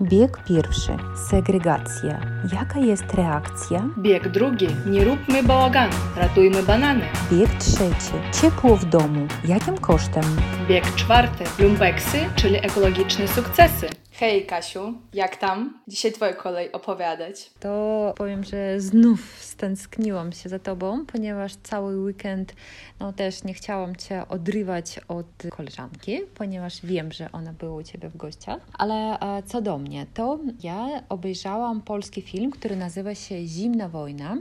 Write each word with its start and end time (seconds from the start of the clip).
Bieg 0.00 0.38
pierwszy. 0.44 0.92
Segregacja. 1.30 2.20
Jaka 2.52 2.78
jest 2.78 3.14
reakcja? 3.14 3.84
Bieg 3.98 4.28
drugi. 4.28 4.66
Nie 4.86 5.04
róbmy 5.04 5.42
bałaganu. 5.42 5.92
Ratujmy 6.16 6.62
banany. 6.62 7.04
Bieg 7.32 7.50
trzeci. 7.54 8.40
Ciepło 8.42 8.76
w 8.76 8.84
domu. 8.84 9.26
Jakim 9.44 9.78
kosztem? 9.78 10.24
Bieg 10.68 10.94
czwarty. 10.94 11.44
Lumpeksy, 11.58 12.18
czyli 12.36 12.56
ekologiczne 12.56 13.28
sukcesy. 13.28 13.88
Hej 14.20 14.46
Kasiu, 14.46 14.94
jak 15.14 15.36
tam? 15.36 15.80
Dzisiaj 15.88 16.12
twoja 16.12 16.32
kolej 16.32 16.72
opowiadać. 16.72 17.50
To 17.60 18.14
powiem, 18.16 18.44
że 18.44 18.80
znów 18.80 19.20
stęskniłam 19.40 20.32
się 20.32 20.48
za 20.48 20.58
tobą, 20.58 21.06
ponieważ 21.06 21.56
cały 21.56 22.00
weekend 22.00 22.54
no 23.00 23.12
też 23.12 23.44
nie 23.44 23.54
chciałam 23.54 23.96
cię 23.96 24.28
odrywać 24.28 25.00
od 25.08 25.26
koleżanki, 25.50 26.20
ponieważ 26.34 26.86
wiem, 26.86 27.12
że 27.12 27.32
ona 27.32 27.52
była 27.52 27.76
u 27.76 27.82
ciebie 27.82 28.08
w 28.08 28.16
gościach. 28.16 28.60
Ale 28.78 29.18
co 29.46 29.60
do 29.60 29.78
mnie, 29.78 30.06
to 30.14 30.38
ja 30.62 30.88
obejrzałam 31.08 31.82
polski 31.82 32.22
film, 32.22 32.50
który 32.50 32.76
nazywa 32.76 33.14
się 33.14 33.46
Zimna 33.46 33.88
wojna. 33.88 34.36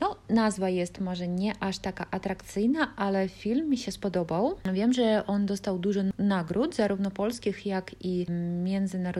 No, 0.00 0.16
nazwa 0.28 0.68
jest 0.68 1.00
może 1.00 1.28
nie 1.28 1.52
aż 1.60 1.78
taka 1.78 2.06
atrakcyjna, 2.10 2.96
ale 2.96 3.28
film 3.28 3.70
mi 3.70 3.76
się 3.76 3.92
spodobał. 3.92 4.54
Wiem, 4.72 4.92
że 4.92 5.24
on 5.26 5.46
dostał 5.46 5.78
dużo 5.78 6.00
nagród, 6.18 6.74
zarówno 6.74 7.10
polskich, 7.10 7.66
jak 7.66 7.90
i 8.00 8.26
międzynarodowych 8.62 9.15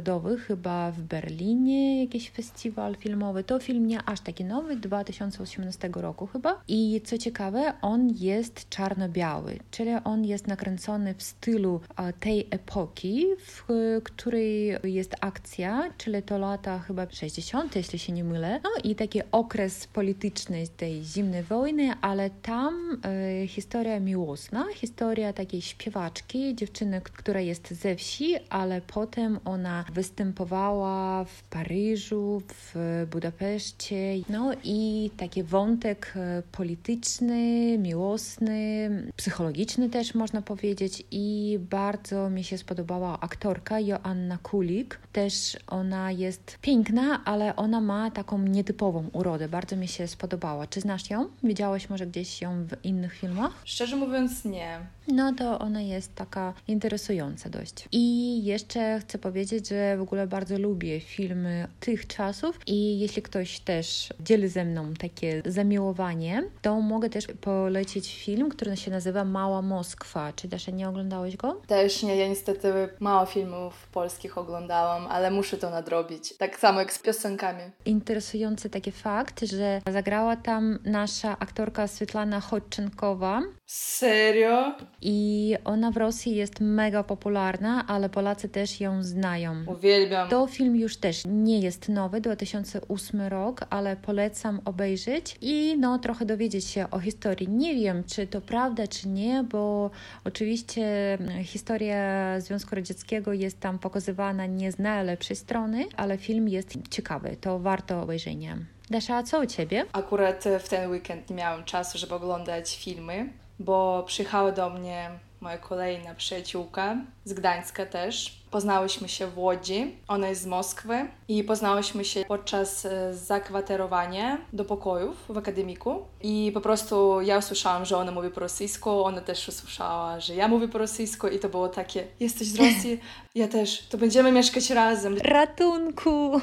chyba 0.46 0.90
w 0.90 1.00
Berlinie 1.02 2.00
jakiś 2.00 2.30
festiwal 2.30 2.96
filmowy. 2.96 3.44
To 3.44 3.58
film 3.58 3.86
nie 3.86 4.02
aż 4.02 4.20
taki 4.20 4.44
nowy, 4.44 4.76
2018 4.76 5.90
roku 5.94 6.26
chyba. 6.26 6.62
I 6.68 7.00
co 7.04 7.18
ciekawe, 7.18 7.72
on 7.82 8.08
jest 8.08 8.68
czarno-biały, 8.68 9.58
czyli 9.70 9.90
on 10.04 10.24
jest 10.24 10.46
nakręcony 10.46 11.14
w 11.14 11.22
stylu 11.22 11.80
tej 12.20 12.48
epoki, 12.50 13.26
w 13.38 13.64
której 14.04 14.76
jest 14.84 15.14
akcja, 15.20 15.90
czyli 15.98 16.22
to 16.22 16.38
lata 16.38 16.78
chyba 16.78 17.06
60., 17.10 17.76
jeśli 17.76 17.98
się 17.98 18.12
nie 18.12 18.24
mylę. 18.24 18.60
No 18.64 18.70
i 18.84 18.94
taki 18.94 19.20
okres 19.32 19.86
polityczny 19.86 20.64
tej 20.76 21.04
zimnej 21.04 21.42
wojny, 21.42 21.92
ale 22.00 22.30
tam 22.30 23.00
e, 23.04 23.46
historia 23.46 24.00
miłosna, 24.00 24.66
historia 24.74 25.32
takiej 25.32 25.62
śpiewaczki, 25.62 26.54
dziewczyny, 26.54 27.00
która 27.00 27.40
jest 27.40 27.70
ze 27.70 27.96
wsi, 27.96 28.36
ale 28.50 28.80
potem 28.80 29.38
ona 29.44 29.84
występowała 29.92 31.24
w 31.24 31.42
Paryżu, 31.42 32.42
w 32.48 32.74
Budapeszcie. 33.10 34.14
No 34.28 34.52
i 34.64 35.10
taki 35.16 35.42
wątek 35.42 36.12
e, 36.16 36.42
polityczny, 36.52 37.78
miłosny, 37.78 38.90
psychologiczny 39.16 39.90
też 39.90 40.14
można 40.14 40.42
powiedzieć 40.42 41.02
i 41.10 41.58
bardzo 41.70 42.30
mi 42.30 42.44
się 42.44 42.58
spodobała 42.58 43.20
aktorka 43.20 43.80
Joanna 43.80 44.38
Kulik. 44.42 44.98
Też 45.12 45.56
ona 45.66 46.12
jest 46.12 46.58
piękna, 46.62 47.24
ale 47.24 47.56
ona 47.56 47.80
ma 47.80 48.10
taką 48.10 48.38
nietypową 48.38 49.08
urodę. 49.12 49.48
Bardzo 49.48 49.76
mi 49.76 49.88
się 49.88 50.08
spodobała. 50.08 50.66
Czy 50.66 50.80
znasz 50.80 51.10
ją? 51.10 51.28
Widziałaś 51.42 51.90
może 51.90 52.06
gdzieś 52.06 52.42
ją 52.42 52.64
w 52.64 52.84
innych 52.84 53.14
filmach? 53.14 53.52
Szczerze 53.64 53.96
mówiąc 53.96 54.44
nie. 54.44 54.95
No 55.08 55.32
to 55.34 55.58
ona 55.58 55.80
jest 55.80 56.14
taka 56.14 56.54
interesująca 56.68 57.50
dość. 57.50 57.88
I 57.92 58.44
jeszcze 58.44 59.00
chcę 59.00 59.18
powiedzieć, 59.18 59.68
że 59.68 59.96
w 59.96 60.02
ogóle 60.02 60.26
bardzo 60.26 60.58
lubię 60.58 61.00
filmy 61.00 61.68
tych 61.80 62.06
czasów 62.06 62.60
i 62.66 62.98
jeśli 62.98 63.22
ktoś 63.22 63.60
też 63.60 64.12
dzieli 64.20 64.48
ze 64.48 64.64
mną 64.64 64.94
takie 64.94 65.42
zamiłowanie, 65.46 66.44
to 66.62 66.80
mogę 66.80 67.10
też 67.10 67.26
polecić 67.40 68.24
film, 68.24 68.48
który 68.48 68.76
się 68.76 68.90
nazywa 68.90 69.24
Mała 69.24 69.62
Moskwa. 69.62 70.32
Czy 70.32 70.48
też 70.48 70.66
nie 70.66 70.88
oglądałeś 70.88 71.36
go? 71.36 71.60
Też 71.66 72.02
nie, 72.02 72.16
ja 72.16 72.28
niestety 72.28 72.72
mało 73.00 73.26
filmów 73.26 73.88
polskich 73.92 74.38
oglądałam, 74.38 75.06
ale 75.06 75.30
muszę 75.30 75.56
to 75.56 75.70
nadrobić. 75.70 76.36
Tak 76.36 76.58
samo 76.58 76.80
jak 76.80 76.92
z 76.92 76.98
piosenkami. 76.98 77.62
Interesujący 77.84 78.70
taki 78.70 78.92
fakt, 78.92 79.44
że 79.44 79.80
zagrała 79.92 80.36
tam 80.36 80.78
nasza 80.84 81.38
aktorka 81.38 81.88
Svetlana 81.88 82.40
Chodczynkowa. 82.40 83.42
Serio? 83.66 84.74
I 85.02 85.56
ona 85.64 85.90
w 85.90 85.96
Rosji 85.96 86.36
jest 86.36 86.60
mega 86.60 87.02
popularna, 87.02 87.84
ale 87.86 88.08
Polacy 88.08 88.48
też 88.48 88.80
ją 88.80 89.02
znają. 89.02 89.64
Uwielbiam. 89.66 90.28
To 90.28 90.46
film 90.46 90.76
już 90.76 90.96
też 90.96 91.22
nie 91.26 91.60
jest 91.60 91.88
nowy, 91.88 92.20
2008 92.20 93.20
rok, 93.22 93.66
ale 93.70 93.96
polecam 93.96 94.60
obejrzeć 94.64 95.38
i 95.40 95.76
no 95.78 95.98
trochę 95.98 96.24
dowiedzieć 96.26 96.64
się 96.64 96.90
o 96.90 96.98
historii. 96.98 97.48
Nie 97.48 97.74
wiem, 97.74 98.04
czy 98.04 98.26
to 98.26 98.40
prawda, 98.40 98.86
czy 98.88 99.08
nie, 99.08 99.44
bo 99.50 99.90
oczywiście 100.24 101.18
historia 101.44 102.40
Związku 102.40 102.74
Radzieckiego 102.74 103.32
jest 103.32 103.60
tam 103.60 103.78
pokazywana 103.78 104.46
nie 104.46 104.72
z 104.72 104.78
najlepszej 104.78 105.36
strony, 105.36 105.84
ale 105.96 106.18
film 106.18 106.48
jest 106.48 106.78
ciekawy, 106.90 107.36
to 107.40 107.58
warto 107.58 108.02
obejrzenia. 108.02 108.58
Dasza, 108.90 109.16
a 109.16 109.22
co 109.22 109.40
u 109.40 109.46
Ciebie? 109.46 109.84
Akurat 109.92 110.44
w 110.60 110.68
ten 110.68 110.90
weekend 110.90 111.30
nie 111.30 111.36
miałam 111.36 111.64
czasu, 111.64 111.98
żeby 111.98 112.14
oglądać 112.14 112.76
filmy, 112.76 113.28
bo 113.58 114.02
przyjechała 114.06 114.52
do 114.52 114.70
mnie 114.70 115.10
moja 115.40 115.58
kolejna 115.58 116.14
przyjaciółka 116.14 116.96
z 117.24 117.32
Gdańska 117.32 117.86
też. 117.86 118.42
Poznałyśmy 118.50 119.08
się 119.08 119.26
w 119.26 119.38
Łodzi, 119.38 119.96
ona 120.08 120.28
jest 120.28 120.42
z 120.42 120.46
Moskwy 120.46 121.08
i 121.28 121.44
poznałyśmy 121.44 122.04
się 122.04 122.24
podczas 122.28 122.86
e, 122.86 123.14
zakwaterowania 123.14 124.38
do 124.52 124.64
pokojów 124.64 125.24
w 125.28 125.38
akademiku 125.38 126.02
i 126.22 126.50
po 126.54 126.60
prostu 126.60 127.20
ja 127.20 127.38
usłyszałam, 127.38 127.84
że 127.84 127.96
ona 127.96 128.12
mówi 128.12 128.30
po 128.30 128.40
rosyjsku, 128.40 129.04
ona 129.04 129.20
też 129.20 129.48
usłyszała, 129.48 130.20
że 130.20 130.34
ja 130.34 130.48
mówię 130.48 130.68
po 130.68 130.78
rosyjsku 130.78 131.28
i 131.28 131.38
to 131.38 131.48
było 131.48 131.68
takie, 131.68 132.06
jesteś 132.20 132.48
z 132.48 132.56
Rosji, 132.56 133.00
ja 133.36 133.48
też, 133.48 133.86
to 133.88 133.98
będziemy 133.98 134.32
mieszkać 134.32 134.70
razem. 134.70 135.18
Ratunku! 135.18 136.40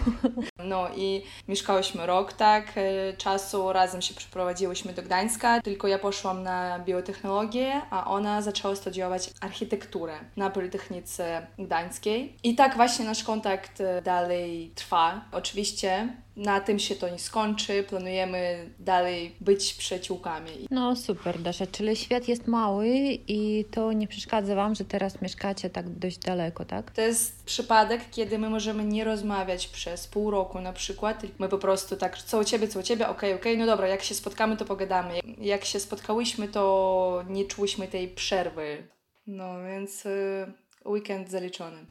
No 0.65 0.89
i 0.95 1.21
mieszkałyśmy 1.47 2.05
rok 2.05 2.33
tak 2.33 2.71
e, 2.75 3.13
czasu, 3.17 3.73
razem 3.73 4.01
się 4.01 4.13
przeprowadziłyśmy 4.13 4.93
do 4.93 5.03
Gdańska, 5.03 5.61
tylko 5.61 5.87
ja 5.87 5.99
poszłam 5.99 6.43
na 6.43 6.79
biotechnologię, 6.79 7.81
a 7.89 8.11
ona 8.11 8.41
zaczęła 8.41 8.75
studiować 8.75 9.29
architekturę 9.41 10.19
na 10.37 10.49
Politechnice 10.49 11.47
Gdańskiej. 11.59 12.35
I 12.43 12.55
tak 12.55 12.75
właśnie 12.75 13.05
nasz 13.05 13.23
kontakt 13.23 13.81
e, 13.81 14.01
dalej 14.01 14.71
trwa. 14.75 15.21
Oczywiście 15.31 16.07
na 16.35 16.59
tym 16.59 16.79
się 16.79 16.95
to 16.95 17.09
nie 17.09 17.19
skończy. 17.19 17.83
Planujemy 17.83 18.69
dalej 18.79 19.35
być 19.41 19.73
przyjaciółkami. 19.73 20.67
No 20.71 20.95
super, 20.95 21.39
Dasza, 21.39 21.67
czyli 21.67 21.95
świat 21.95 22.27
jest 22.27 22.47
mały 22.47 22.87
i 23.27 23.65
to 23.71 23.93
nie 23.93 24.07
przeszkadza 24.07 24.55
Wam, 24.55 24.75
że 24.75 24.85
teraz 24.85 25.21
mieszkacie 25.21 25.69
tak 25.69 25.89
dość 25.89 26.17
daleko, 26.17 26.65
tak? 26.65 26.91
To 26.91 27.01
jest 27.01 27.43
przypadek, 27.43 28.01
kiedy 28.11 28.39
my 28.39 28.49
możemy 28.49 28.85
nie 28.85 29.03
rozmawiać 29.03 29.67
przez 29.67 30.07
pół 30.07 30.31
roku 30.31 30.61
na 30.61 30.73
przykład. 30.73 31.23
My 31.39 31.49
po 31.49 31.57
prostu 31.57 31.95
tak, 31.95 32.17
co 32.17 32.39
u 32.39 32.43
Ciebie, 32.43 32.67
co 32.67 32.79
u 32.79 32.83
Ciebie, 32.83 33.07
okej, 33.07 33.15
okay, 33.15 33.39
okej, 33.39 33.53
okay, 33.53 33.65
no 33.65 33.71
dobra, 33.71 33.87
jak 33.87 34.03
się 34.03 34.15
spotkamy, 34.15 34.57
to 34.57 34.65
pogadamy. 34.65 35.13
Jak 35.37 35.65
się 35.65 35.79
spotkałyśmy, 35.79 36.47
to 36.47 37.23
nie 37.29 37.45
czułyśmy 37.45 37.87
tej 37.87 38.07
przerwy. 38.07 38.87
No 39.27 39.63
więc 39.63 40.05
y, 40.05 40.45
weekend 40.85 41.29
zaliczony. 41.29 41.85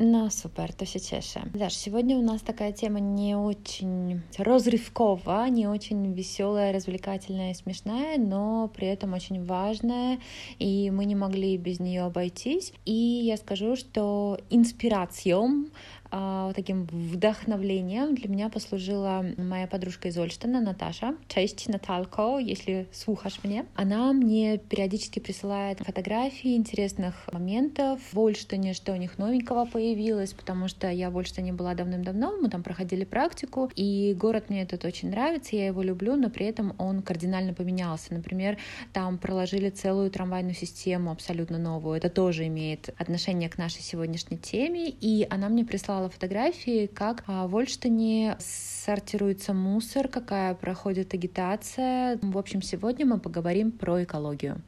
Ну, 0.00 0.30
супер, 0.30 0.72
то 0.72 0.84
się 0.84 1.00
cieszę. 1.00 1.42
Даш, 1.54 1.74
сегодня 1.76 2.16
у 2.16 2.22
нас 2.22 2.42
такая 2.42 2.72
тема 2.72 3.00
не 3.00 3.36
очень 3.36 4.20
разрывковая, 4.38 5.50
не 5.50 5.66
очень 5.66 6.12
веселая, 6.14 6.72
развлекательная 6.72 7.52
смешная, 7.54 8.16
но 8.16 8.68
при 8.68 8.86
этом 8.86 9.14
очень 9.14 9.44
важная, 9.44 10.18
и 10.60 10.92
мы 10.92 11.04
не 11.04 11.16
могли 11.16 11.56
без 11.56 11.80
нее 11.80 12.02
обойтись. 12.02 12.72
И 12.86 12.92
я 12.92 13.36
скажу, 13.36 13.74
что 13.74 14.38
инспирацией 14.50 15.68
таким 16.10 16.84
вдохновлением 16.84 18.14
для 18.14 18.28
меня 18.28 18.48
послужила 18.48 19.24
моя 19.36 19.66
подружка 19.66 20.08
из 20.08 20.18
Ольштена, 20.18 20.60
Наташа. 20.60 21.14
Честь, 21.28 21.68
Наталко, 21.68 22.38
если 22.38 22.88
слушаешь 22.92 23.40
мне. 23.42 23.66
Она 23.74 24.12
мне 24.12 24.58
периодически 24.58 25.18
присылает 25.18 25.80
фотографии 25.80 26.56
интересных 26.56 27.14
моментов 27.32 28.00
в 28.12 28.18
Ольштене, 28.18 28.74
что 28.74 28.92
у 28.92 28.96
них 28.96 29.18
новенького 29.18 29.66
появилось, 29.66 30.32
потому 30.32 30.68
что 30.68 30.90
я 30.90 31.10
в 31.10 31.18
Ольштене 31.18 31.52
была 31.52 31.74
давным-давно, 31.74 32.36
мы 32.40 32.48
там 32.48 32.62
проходили 32.62 33.04
практику, 33.04 33.70
и 33.74 34.14
город 34.18 34.50
мне 34.50 34.62
этот 34.62 34.84
очень 34.84 35.10
нравится, 35.10 35.56
я 35.56 35.66
его 35.66 35.82
люблю, 35.82 36.16
но 36.16 36.30
при 36.30 36.46
этом 36.46 36.74
он 36.78 37.02
кардинально 37.02 37.54
поменялся. 37.54 38.14
Например, 38.14 38.56
там 38.92 39.18
проложили 39.18 39.70
целую 39.70 40.10
трамвайную 40.10 40.54
систему 40.54 41.10
абсолютно 41.10 41.58
новую. 41.58 41.96
Это 41.96 42.08
тоже 42.08 42.46
имеет 42.46 42.90
отношение 42.98 43.48
к 43.48 43.58
нашей 43.58 43.82
сегодняшней 43.82 44.38
теме, 44.38 44.88
и 44.88 45.26
она 45.30 45.48
мне 45.48 45.64
прислала 45.64 45.97
прислала 45.98 46.08
фотографии, 46.08 46.86
как 46.86 47.24
в 47.26 47.56
Ольштине 47.56 48.36
сортируется 48.38 49.52
мусор, 49.52 50.08
какая 50.08 50.54
проходит 50.54 51.14
агитация. 51.14 52.18
В 52.22 52.38
общем, 52.38 52.62
сегодня 52.62 53.04
мы 53.04 53.18
поговорим 53.18 53.72
про 53.72 54.04
экологию. 54.04 54.62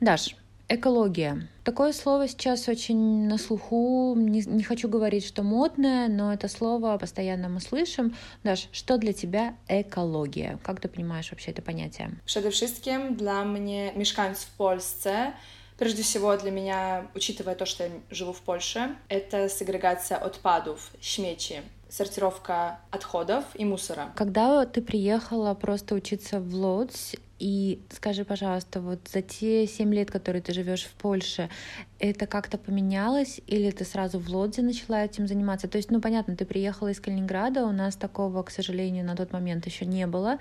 Даш, 0.00 0.36
Экология. 0.66 1.46
Такое 1.62 1.92
слово 1.92 2.26
сейчас 2.26 2.68
очень 2.68 3.28
на 3.28 3.36
слуху. 3.36 4.14
Не, 4.16 4.40
не 4.40 4.62
хочу 4.62 4.88
говорить, 4.88 5.26
что 5.26 5.42
модное, 5.42 6.08
но 6.08 6.32
это 6.32 6.48
слово 6.48 6.96
постоянно 6.96 7.50
мы 7.50 7.60
слышим. 7.60 8.14
Даш, 8.44 8.68
что 8.72 8.96
для 8.96 9.12
тебя 9.12 9.54
экология? 9.68 10.58
Как 10.62 10.80
ты 10.80 10.88
понимаешь 10.88 11.30
вообще 11.30 11.50
это 11.50 11.60
понятие? 11.60 12.10
Przede 12.24 12.50
wszystkim 12.50 13.16
dla 13.16 13.44
mnie, 13.44 13.92
mieszkając 13.96 14.44
w 14.44 14.56
Polsce, 14.56 15.32
Прежде 15.76 16.02
всего 16.02 16.36
для 16.36 16.50
меня, 16.50 17.08
учитывая 17.14 17.54
то, 17.54 17.66
что 17.66 17.84
я 17.84 17.90
живу 18.10 18.32
в 18.32 18.40
Польше, 18.40 18.96
это 19.08 19.48
сегрегация 19.48 20.18
отпадов, 20.18 20.90
śmieci 21.00 21.62
сортировка 21.94 22.80
отходов 22.90 23.44
и 23.54 23.64
мусора. 23.64 24.12
Когда 24.16 24.66
ты 24.66 24.82
приехала 24.82 25.54
просто 25.54 25.94
учиться 25.94 26.40
в 26.40 26.52
Лодзь, 26.52 27.14
и 27.38 27.80
скажи, 27.90 28.24
пожалуйста, 28.24 28.80
вот 28.80 29.00
за 29.12 29.22
те 29.22 29.66
семь 29.66 29.92
лет, 29.92 30.10
которые 30.10 30.40
ты 30.42 30.52
живешь 30.52 30.84
в 30.84 30.92
Польше, 30.92 31.50
это 31.98 32.26
как-то 32.26 32.58
поменялось, 32.58 33.40
или 33.46 33.70
ты 33.70 33.84
сразу 33.84 34.18
в 34.18 34.28
Лодзе 34.28 34.62
начала 34.62 35.04
этим 35.04 35.26
заниматься? 35.26 35.68
То 35.68 35.78
есть, 35.78 35.90
ну, 35.90 36.00
понятно, 36.00 36.36
ты 36.36 36.44
приехала 36.44 36.88
из 36.88 37.00
Калининграда, 37.00 37.64
у 37.64 37.72
нас 37.72 37.96
такого, 37.96 38.42
к 38.42 38.50
сожалению, 38.50 39.04
на 39.04 39.16
тот 39.16 39.32
момент 39.32 39.66
еще 39.66 39.84
не 39.84 40.06
было. 40.06 40.38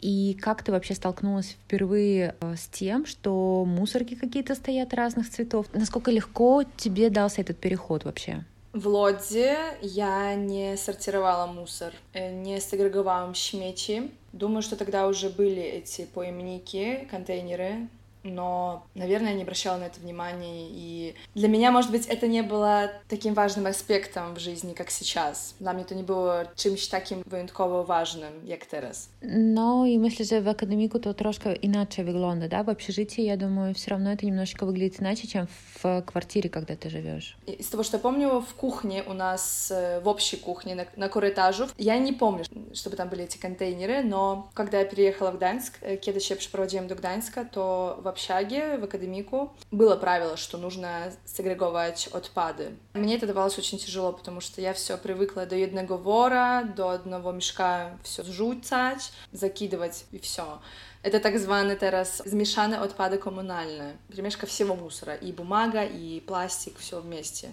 И 0.00 0.36
как 0.40 0.62
ты 0.62 0.72
вообще 0.72 0.94
столкнулась 0.94 1.56
впервые 1.64 2.34
э, 2.40 2.54
с 2.56 2.68
тем, 2.68 3.06
что 3.06 3.64
мусорки 3.64 4.14
какие-то 4.14 4.54
стоят 4.54 4.94
разных 4.94 5.30
цветов? 5.30 5.66
Насколько 5.72 6.10
легко 6.10 6.64
тебе 6.76 7.10
дался 7.10 7.40
этот 7.40 7.58
переход 7.58 8.04
вообще? 8.04 8.44
В 8.72 8.88
Лодзе 8.88 9.78
я 9.80 10.34
не 10.34 10.76
сортировала 10.76 11.46
мусор, 11.46 11.92
э, 12.12 12.32
не 12.32 12.60
сегреговала 12.60 13.32
śmieci. 13.34 14.10
Думаю, 14.32 14.62
что 14.62 14.76
тогда 14.76 15.06
уже 15.06 15.30
были 15.30 15.62
эти 15.62 16.04
поимники, 16.04 17.08
контейнеры, 17.10 17.88
но, 18.26 18.86
наверное, 18.94 19.30
я 19.30 19.36
не 19.36 19.42
обращала 19.42 19.78
на 19.78 19.84
это 19.84 20.00
внимания, 20.00 20.68
и 20.70 21.14
для 21.34 21.48
меня, 21.48 21.70
может 21.70 21.90
быть, 21.90 22.06
это 22.06 22.26
не 22.26 22.42
было 22.42 22.90
таким 23.08 23.34
важным 23.34 23.66
аспектом 23.66 24.34
в 24.34 24.38
жизни, 24.38 24.74
как 24.74 24.90
сейчас. 24.90 25.54
Dla 25.60 25.72
mnie 25.72 25.84
to 25.84 25.94
nie 25.94 26.02
było 26.02 26.32
czymś 26.56 26.88
takim 26.88 27.22
wyjątkowo 27.26 27.84
ważnym, 27.84 28.32
jak 28.44 28.66
teraz. 28.66 29.08
No 29.22 29.86
и 29.86 29.98
myślę, 29.98 30.24
że 30.24 30.42
w 30.42 30.48
akademiku 30.48 30.98
to 30.98 31.14
troszkę 31.14 31.54
inaczej 31.54 32.04
wygląda, 32.04 32.48
да? 32.48 32.62
В 32.62 32.68
общежитии, 32.68 33.24
я 33.24 33.36
думаю, 33.36 33.74
все 33.74 33.90
равно 33.90 34.12
это 34.12 34.26
немножечко 34.26 34.66
выглядит 34.66 35.00
иначе, 35.00 35.26
чем 35.26 35.46
в 35.82 36.02
квартире, 36.02 36.48
когда 36.48 36.74
ты 36.74 36.90
живешь. 36.90 37.36
Из 37.46 37.68
того, 37.68 37.82
что 37.82 37.96
я 37.96 38.02
помню, 38.02 38.40
в 38.40 38.54
кухне 38.54 39.02
у 39.02 39.12
нас, 39.12 39.70
э, 39.70 40.00
в 40.00 40.08
общей 40.08 40.36
кухне 40.36 40.74
на, 40.74 40.86
на 40.96 41.08
коридажу, 41.08 41.66
я 41.78 41.98
не 41.98 42.12
помню, 42.12 42.44
чтобы 42.74 42.96
там 42.96 43.08
были 43.08 43.24
эти 43.24 43.38
контейнеры, 43.38 44.02
но 44.02 44.48
когда 44.54 44.78
я 44.78 44.84
переехала 44.84 45.30
в 45.30 45.36
Гданьск, 45.36 45.78
kiedy 46.00 46.20
się 46.20 46.36
przeprowadziłem 46.36 46.86
do 46.88 46.96
Gdańska, 46.96 47.44
to 47.44 47.96
в 48.02 48.06
общаге, 48.16 48.78
в 48.78 48.84
академику, 48.84 49.52
было 49.70 49.96
правило, 49.96 50.36
что 50.36 50.56
нужно 50.56 51.12
сегреговать 51.26 52.08
отпады. 52.12 52.76
Мне 52.94 53.16
это 53.16 53.26
давалось 53.26 53.58
очень 53.58 53.78
тяжело, 53.78 54.12
потому 54.12 54.40
что 54.40 54.60
я 54.62 54.72
все 54.72 54.96
привыкла 54.96 55.44
до 55.44 55.62
одного 55.62 55.98
вора, 55.98 56.64
до 56.76 56.90
одного 56.90 57.32
мешка 57.32 57.98
все 58.02 58.22
зрzucać, 58.22 59.12
закидывать 59.32 60.04
и 60.12 60.18
все. 60.18 60.60
Это 61.02 61.20
так 61.20 61.38
званые 61.38 61.76
teraz 61.76 62.22
zmieszane 62.24 62.80
odpady 62.80 63.18
komunalne. 63.18 63.96
Перемешка 64.08 64.46
всего 64.46 64.74
мусора. 64.74 65.14
И 65.14 65.30
бумага, 65.30 65.84
и 65.84 66.18
пластик, 66.18 66.78
все 66.78 67.00
вместе. 67.00 67.50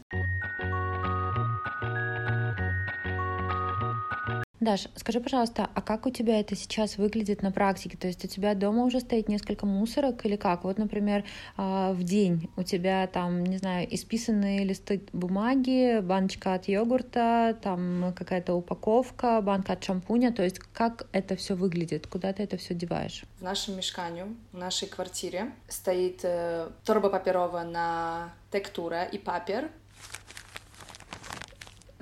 Даш, 4.63 4.87
скажи, 4.95 5.19
пожалуйста, 5.19 5.69
а 5.73 5.81
как 5.81 6.05
у 6.05 6.09
тебя 6.09 6.39
это 6.39 6.55
сейчас 6.55 6.97
выглядит 6.97 7.41
на 7.41 7.51
практике? 7.51 7.97
То 7.97 8.07
есть 8.07 8.23
у 8.23 8.29
тебя 8.29 8.55
дома 8.55 8.83
уже 8.85 9.01
стоит 9.01 9.27
несколько 9.27 9.65
мусорок 9.65 10.25
или 10.25 10.37
как? 10.37 10.63
Вот, 10.63 10.77
например, 10.77 11.25
а, 11.57 11.91
в 11.91 12.03
день 12.03 12.49
у 12.55 12.63
тебя 12.63 13.05
там, 13.07 13.43
не 13.43 13.57
знаю, 13.57 13.93
исписанные 13.93 14.63
листы 14.63 15.01
бумаги, 15.11 15.99
баночка 15.99 16.53
от 16.53 16.69
йогурта, 16.69 17.57
там 17.61 18.13
какая-то 18.15 18.53
упаковка, 18.53 19.41
банка 19.41 19.73
от 19.73 19.83
шампуня. 19.83 20.31
То 20.31 20.43
есть 20.43 20.59
как 20.59 21.07
это 21.11 21.35
все 21.35 21.55
выглядит? 21.55 22.07
Куда 22.07 22.31
ты 22.31 22.43
это 22.43 22.55
все 22.55 22.73
деваешь? 22.73 23.25
В 23.39 23.41
нашем 23.41 23.75
мешканию, 23.75 24.33
в 24.53 24.57
нашей 24.57 24.87
квартире 24.87 25.51
стоит 25.67 26.21
э, 26.23 26.69
торба 26.85 27.09
папирова 27.09 27.63
на 27.63 28.33
текстура 28.49 29.03
и 29.03 29.17
папер, 29.17 29.69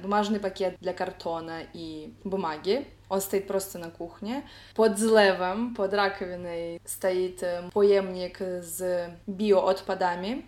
бумажный 0.02 0.40
пакет 0.40 0.76
для 0.80 0.94
картона 0.94 1.62
и 1.74 2.14
бумаги. 2.24 2.88
Он 3.10 3.22
стоит 3.22 3.48
просто 3.48 3.78
на 3.78 3.90
кухне. 3.92 4.44
Под 4.76 4.98
злевом, 4.98 5.76
под 5.76 5.94
раковиной 5.94 6.82
стоит 6.86 7.44
поемник 7.74 8.42
с 8.42 9.12
биоотпадами. 9.28 10.46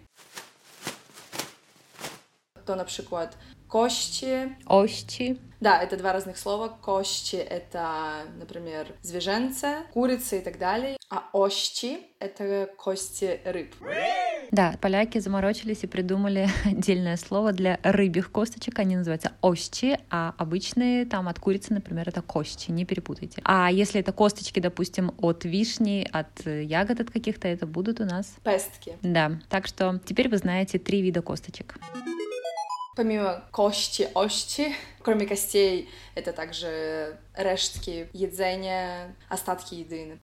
То, 2.65 2.75
на 2.75 2.85
przykład, 2.85 3.35
kości. 3.73 4.27
Ości. 4.67 5.35
Да, 5.61 5.81
это 5.81 5.97
два 5.97 6.13
разных 6.13 6.37
слова. 6.37 6.67
Кости— 6.67 7.35
это, 7.59 8.25
например, 8.37 8.85
zwierzęce, 9.01 9.83
курицы 9.93 10.39
и 10.39 10.41
так 10.41 10.59
далее. 10.59 10.97
А 11.09 11.23
ощи— 11.31 11.99
это 12.19 12.67
кости 12.77 13.39
рыб. 13.45 13.73
Да, 14.51 14.75
поляки 14.81 15.19
заморочились 15.19 15.83
и 15.83 15.87
придумали 15.87 16.49
отдельное 16.65 17.17
слово 17.17 17.53
для 17.53 17.79
рыбьих 17.81 18.31
косточек. 18.31 18.77
Они 18.79 18.97
называются 18.97 19.31
ощи, 19.41 19.97
а 20.09 20.35
обычные 20.37 21.05
там 21.05 21.27
от 21.29 21.39
курицы, 21.39 21.73
например, 21.73 22.09
это 22.09 22.21
кости, 22.21 22.69
не 22.71 22.85
перепутайте. 22.85 23.41
А 23.45 23.71
если 23.71 24.01
это 24.01 24.11
косточки, 24.11 24.59
допустим, 24.59 25.13
от 25.17 25.45
вишни, 25.45 26.07
от 26.11 26.45
ягод 26.45 26.99
от 26.99 27.09
каких-то, 27.09 27.47
это 27.47 27.65
будут 27.65 28.01
у 28.01 28.05
нас... 28.05 28.35
Пестки. 28.43 28.97
Да, 29.01 29.39
так 29.49 29.65
что 29.65 29.99
теперь 30.05 30.27
вы 30.29 30.37
знаете 30.37 30.77
три 30.77 31.01
вида 31.01 31.21
косточек. 31.21 31.79
Помимо 32.95 33.43
кости, 33.51 34.09
ощи, 34.13 34.75
кроме 35.01 35.25
костей, 35.25 35.89
это 36.13 36.31
также 36.31 37.19
рештки 37.35 38.07
jedzenia, 38.13 39.15
остатки 39.29 39.75
еды. 39.75 40.19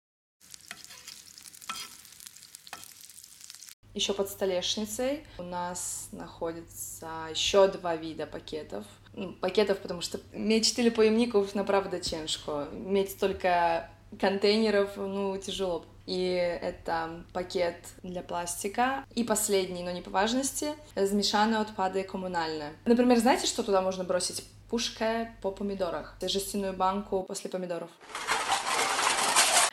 Еще 3.92 4.12
под 4.12 4.28
столешницей 4.28 5.24
у 5.38 5.42
нас 5.42 6.08
находится 6.10 7.28
еще 7.30 7.68
два 7.68 7.94
вида 7.96 8.26
пакетов. 8.26 8.84
Ну, 9.12 9.34
пакетов, 9.34 9.78
потому 9.78 10.00
что 10.00 10.18
иметь 10.32 10.66
четыре 10.66 10.90
поемников, 10.90 11.54
направда, 11.54 12.00
ciężko. 12.00 12.70
Иметь 12.72 13.12
столько 13.12 13.88
контейнеров, 14.18 14.96
ну, 14.96 15.36
тяжело. 15.38 15.84
И 16.06 16.58
это 16.60 17.24
пакет 17.32 17.76
для 18.02 18.22
пластика. 18.22 19.04
И 19.14 19.24
последний, 19.24 19.82
но 19.82 19.90
не 19.90 20.02
по 20.02 20.10
важности, 20.10 20.74
смешанные 20.94 21.60
отпады 21.60 22.02
коммунальные. 22.02 22.72
Например, 22.84 23.18
знаете, 23.18 23.46
что 23.46 23.62
туда 23.62 23.80
можно 23.80 24.04
бросить? 24.04 24.44
Пушка 24.68 25.30
по 25.40 25.50
помидорах. 25.50 26.16
Жестяную 26.20 26.72
банку 26.72 27.22
после 27.22 27.48
помидоров. 27.50 27.90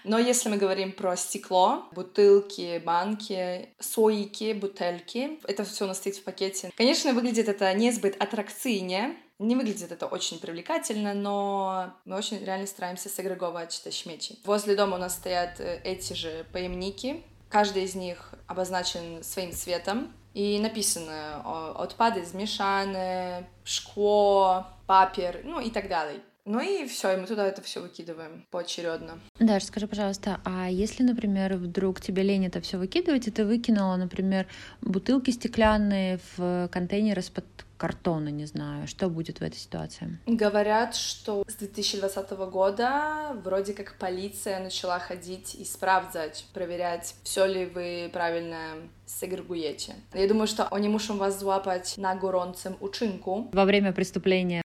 Но 0.04 0.18
если 0.18 0.50
мы 0.50 0.58
говорим 0.58 0.94
про 0.94 1.16
стекло, 1.16 1.86
бутылки, 1.92 2.82
банки, 2.84 3.70
сойки, 3.80 4.54
бутельки, 4.54 5.40
это 5.48 5.64
все 5.64 5.86
у 5.86 5.88
нас 5.88 5.98
стоит 5.98 6.16
в 6.16 6.24
пакете. 6.24 6.72
Конечно, 6.76 7.14
выглядит 7.14 7.48
это 7.48 7.72
не 7.74 7.92
сбыт 7.92 8.16
аттракционе, 8.20 9.16
не 9.42 9.56
выглядит 9.56 9.92
это 9.92 10.06
очень 10.06 10.40
привлекательно, 10.40 11.14
но 11.14 11.94
мы 12.06 12.16
очень 12.16 12.44
реально 12.46 12.68
стараемся 12.68 13.10
сегреговать 13.10 13.82
śmieci. 13.92 14.38
Возле 14.46 14.76
дома 14.76 14.96
у 14.96 15.00
нас 15.00 15.16
стоят 15.16 15.60
э, 15.60 15.82
эти 15.84 16.14
же 16.14 16.46
поемники. 16.54 17.24
Каждый 17.50 17.84
из 17.84 17.96
них 17.96 18.34
обозначен 18.48 19.24
своим 19.24 19.52
цветом. 19.52 20.14
И 20.34 20.60
написано 20.60 21.74
отпады 21.76 22.26
смешаны, 22.26 23.46
шкло, 23.66 24.66
папер, 24.88 25.42
ну 25.44 25.60
и 25.60 25.70
так 25.70 25.90
далее. 25.90 26.22
Ну 26.46 26.60
и 26.60 26.88
все, 26.88 27.14
и 27.14 27.18
мы 27.18 27.28
туда 27.28 27.46
это 27.46 27.62
все 27.62 27.82
выкидываем 27.82 28.48
поочередно. 28.50 29.20
Даш, 29.40 29.64
скажи, 29.66 29.88
пожалуйста, 29.88 30.40
а 30.44 30.70
если, 30.70 31.04
например, 31.04 31.56
вдруг 31.58 32.02
тебе 32.02 32.24
лень 32.24 32.48
это 32.48 32.62
все 32.62 32.78
выкидывать, 32.78 33.28
и 33.28 33.32
ты 33.32 33.46
выкинула, 33.46 33.96
например, 33.96 34.48
бутылки 34.82 35.32
стеклянные 35.32 36.20
в 36.36 36.70
контейнер 36.72 37.20
из-под 37.20 37.46
картона, 37.82 38.30
не 38.30 38.46
знаю, 38.46 38.88
что 38.88 39.10
будет 39.10 39.40
в 39.40 39.42
этой 39.42 39.58
ситуации? 39.58 40.20
Говорят, 40.28 40.96
что 40.96 41.44
с 41.48 41.56
2020 41.56 42.32
года 42.52 43.36
вроде 43.44 43.74
как 43.74 43.96
полиция 43.98 44.60
начала 44.60 45.00
ходить 45.00 45.56
и 45.56 45.66
справdzać, 45.66 46.46
проверять, 46.54 47.16
все 47.24 47.46
ли 47.48 47.66
вы 47.66 48.12
правильно 48.14 48.76
сегрегуете. 49.08 49.96
Я 50.14 50.28
думаю, 50.28 50.48
что 50.48 50.68
они 50.72 50.90
muszą 50.90 51.18
вас 51.18 51.40
зłapać 51.40 51.98
на 51.98 52.16
gorącym 52.16 52.76
uczynku. 52.80 53.50
Во 53.52 53.66
время 53.66 53.94
преступления. 53.94 54.62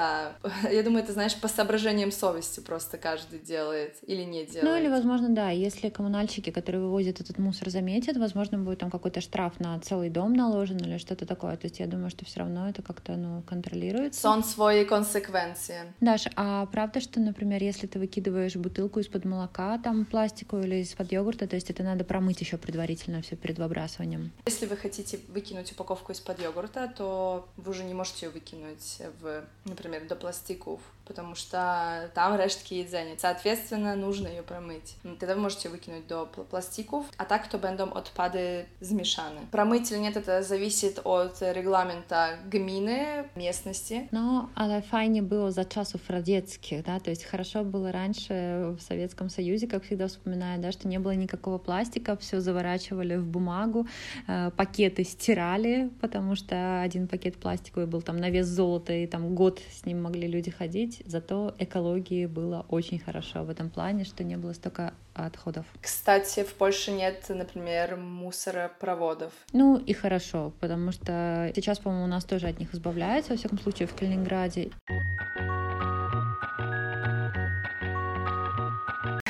Да, 0.00 0.32
я 0.70 0.82
думаю, 0.82 1.04
это, 1.04 1.12
знаешь, 1.12 1.38
по 1.38 1.48
соображениям 1.48 2.10
совести 2.10 2.60
просто 2.60 2.96
каждый 2.96 3.38
делает 3.38 3.98
или 4.06 4.22
не 4.22 4.46
делает. 4.46 4.62
Ну 4.62 4.76
или, 4.76 4.88
возможно, 4.88 5.28
да, 5.28 5.50
если 5.50 5.90
коммунальщики, 5.90 6.50
которые 6.50 6.80
вывозят 6.80 7.20
этот 7.20 7.38
мусор, 7.38 7.68
заметят, 7.68 8.16
возможно, 8.16 8.58
будет 8.58 8.78
там 8.78 8.90
какой-то 8.90 9.20
штраф 9.20 9.60
на 9.60 9.78
целый 9.80 10.08
дом 10.08 10.32
наложен 10.32 10.78
или 10.78 10.96
что-то 10.96 11.26
такое. 11.26 11.56
То 11.58 11.66
есть 11.66 11.80
я 11.80 11.86
думаю, 11.86 12.08
что 12.08 12.24
все 12.24 12.40
равно 12.40 12.70
это 12.70 12.80
как-то 12.80 13.16
ну, 13.16 13.42
контролируется. 13.42 14.22
Сон 14.22 14.42
свои 14.42 14.86
консеквенции. 14.86 15.92
Даша, 16.00 16.30
а 16.34 16.64
правда, 16.66 17.00
что, 17.00 17.20
например, 17.20 17.62
если 17.62 17.86
ты 17.86 17.98
выкидываешь 17.98 18.56
бутылку 18.56 19.00
из-под 19.00 19.26
молока, 19.26 19.78
там 19.84 20.06
пластиковую 20.06 20.66
или 20.66 20.76
из-под 20.76 21.12
йогурта, 21.12 21.46
то 21.46 21.56
есть 21.56 21.68
это 21.68 21.82
надо 21.82 22.04
промыть 22.04 22.40
еще 22.40 22.56
предварительно 22.56 23.20
все 23.20 23.36
перед 23.36 23.58
выбрасыванием? 23.58 24.32
Если 24.46 24.64
вы 24.64 24.78
хотите 24.78 25.20
выкинуть 25.28 25.72
упаковку 25.72 26.12
из-под 26.12 26.40
йогурта, 26.40 26.90
то 26.96 27.46
вы 27.58 27.72
уже 27.72 27.84
не 27.84 27.92
можете 27.92 28.26
ее 28.26 28.32
выкинуть 28.32 29.02
в, 29.20 29.44
например, 29.66 29.89
до 29.98 30.16
пластиков 30.16 30.80
потому 31.10 31.34
что 31.34 32.08
там 32.14 32.38
рештки 32.38 32.74
jedzenia. 32.74 33.18
Соответственно, 33.18 33.96
нужно 33.96 34.28
ее 34.28 34.42
промыть. 34.42 34.94
Тогда 35.18 35.34
вы 35.34 35.40
можете 35.40 35.68
выкинуть 35.68 36.06
до 36.06 36.26
пластиков, 36.26 37.04
а 37.16 37.24
так 37.24 37.48
то 37.48 37.58
będą 37.58 37.90
odpady 37.90 38.66
zmieszane. 38.80 39.40
Промыть 39.50 39.90
или 39.90 39.98
нет, 39.98 40.16
это 40.16 40.42
зависит 40.42 41.00
от 41.02 41.42
регламента 41.42 42.38
гмины, 42.46 43.24
местности. 43.34 44.08
No, 44.12 44.48
ale 44.54 44.82
fajnie 44.82 45.22
było 45.22 45.52
za 45.52 45.64
czasów 45.64 46.10
radzieckich, 46.10 46.82
да, 46.82 47.00
то 47.00 47.10
есть 47.10 47.24
хорошо 47.24 47.64
было 47.64 47.90
раньше 47.90 48.74
в 48.78 48.80
Советском 48.80 49.30
Союзе, 49.30 49.66
как 49.66 49.82
всегда 49.82 50.06
вспоминаю, 50.06 50.60
да, 50.60 50.70
что 50.70 50.86
не 50.86 51.00
было 51.00 51.14
никакого 51.14 51.58
пластика, 51.58 52.16
все 52.16 52.40
заворачивали 52.40 53.16
в 53.16 53.26
бумагу, 53.26 53.86
э, 54.28 54.50
пакеты 54.56 55.02
стирали, 55.02 55.90
потому 56.00 56.36
что 56.36 56.82
один 56.82 57.08
пакет 57.08 57.36
пластиковый 57.36 57.88
был 57.88 58.00
там 58.00 58.16
на 58.16 58.30
вес 58.30 58.46
золота, 58.46 58.92
и 58.92 59.08
там 59.08 59.34
год 59.34 59.60
с 59.72 59.84
ним 59.86 60.02
могли 60.02 60.28
люди 60.28 60.50
ходить, 60.50 60.99
зато 61.06 61.54
экологии 61.58 62.26
было 62.26 62.64
очень 62.68 62.98
хорошо 62.98 63.44
в 63.44 63.50
этом 63.50 63.70
плане, 63.70 64.04
что 64.04 64.24
не 64.24 64.36
было 64.36 64.52
столько 64.52 64.94
отходов. 65.14 65.66
Кстати, 65.80 66.44
в 66.44 66.54
Польше 66.54 66.92
нет, 66.92 67.24
например, 67.28 67.96
мусоропроводов. 67.96 69.32
Ну 69.52 69.76
и 69.76 69.92
хорошо, 69.92 70.52
потому 70.60 70.92
что 70.92 71.50
сейчас, 71.54 71.78
по-моему, 71.78 72.04
у 72.04 72.08
нас 72.08 72.24
тоже 72.24 72.48
от 72.48 72.58
них 72.58 72.74
избавляются, 72.74 73.32
во 73.32 73.38
всяком 73.38 73.58
случае, 73.58 73.88
в 73.88 73.94
Калининграде. 73.94 74.70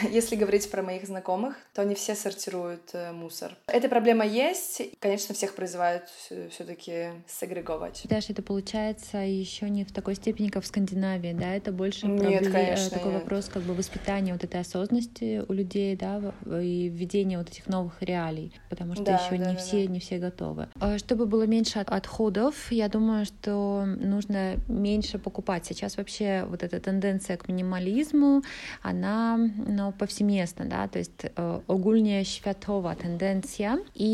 Если 0.10 0.36
говорить 0.36 0.70
про 0.70 0.82
моих 0.82 1.04
знакомых, 1.06 1.56
то 1.74 1.82
они 1.82 1.94
все 1.94 2.14
сортируют 2.14 2.90
э, 2.92 3.12
мусор. 3.12 3.56
Эта 3.66 3.88
проблема 3.88 4.24
есть. 4.24 4.82
Конечно, 5.00 5.34
всех 5.34 5.54
призывают 5.54 6.04
все-таки 6.50 7.10
сегреговать. 7.28 8.02
Даже 8.04 8.32
это 8.32 8.42
получается 8.42 9.18
еще 9.18 9.68
не 9.68 9.84
в 9.84 9.92
такой 9.92 10.14
степени, 10.14 10.48
как 10.48 10.64
в 10.64 10.66
Скандинавии, 10.66 11.32
да? 11.32 11.54
Это 11.54 11.72
больше 11.72 12.06
нет, 12.06 12.20
проблем, 12.40 12.52
конечно, 12.52 12.90
такой 12.90 13.12
нет. 13.12 13.22
вопрос 13.22 13.48
как 13.52 13.62
бы 13.62 13.74
воспитания 13.74 14.32
вот 14.32 14.44
этой 14.44 14.60
осознанности 14.60 15.42
у 15.48 15.52
людей, 15.52 15.96
да, 15.96 16.20
и 16.46 16.88
введения 16.88 17.38
вот 17.38 17.48
этих 17.48 17.66
новых 17.66 18.02
реалий, 18.02 18.52
потому 18.68 18.94
что 18.94 19.04
Да, 19.04 19.16
еще 19.18 19.36
да, 19.36 19.50
не 19.50 19.56
да, 19.56 19.56
все 19.56 19.86
да. 19.86 19.92
не 19.92 20.00
все 20.00 20.18
готовы. 20.18 20.68
А 20.80 20.98
Чтобы 20.98 21.26
было 21.26 21.46
меньше 21.46 21.78
от- 21.78 21.90
отходов, 21.90 22.70
я 22.72 22.88
думаю, 22.88 23.24
что 23.24 23.84
нужно 23.86 24.56
меньше 24.68 25.18
покупать. 25.18 25.66
Сейчас 25.66 25.96
вообще 25.96 26.44
вот 26.48 26.62
эта 26.62 26.80
тенденция 26.80 27.36
к 27.36 27.48
минимализму, 27.48 28.42
она 28.82 29.36
ну, 29.36 29.89
повсеместна, 29.98 30.64
да, 30.64 30.88
то 30.88 30.98
есть 30.98 31.24
э, 31.24 31.60
ogólnie 31.66 32.24
światowa 32.24 32.94
тенденция. 32.94 33.78
И 33.94 34.04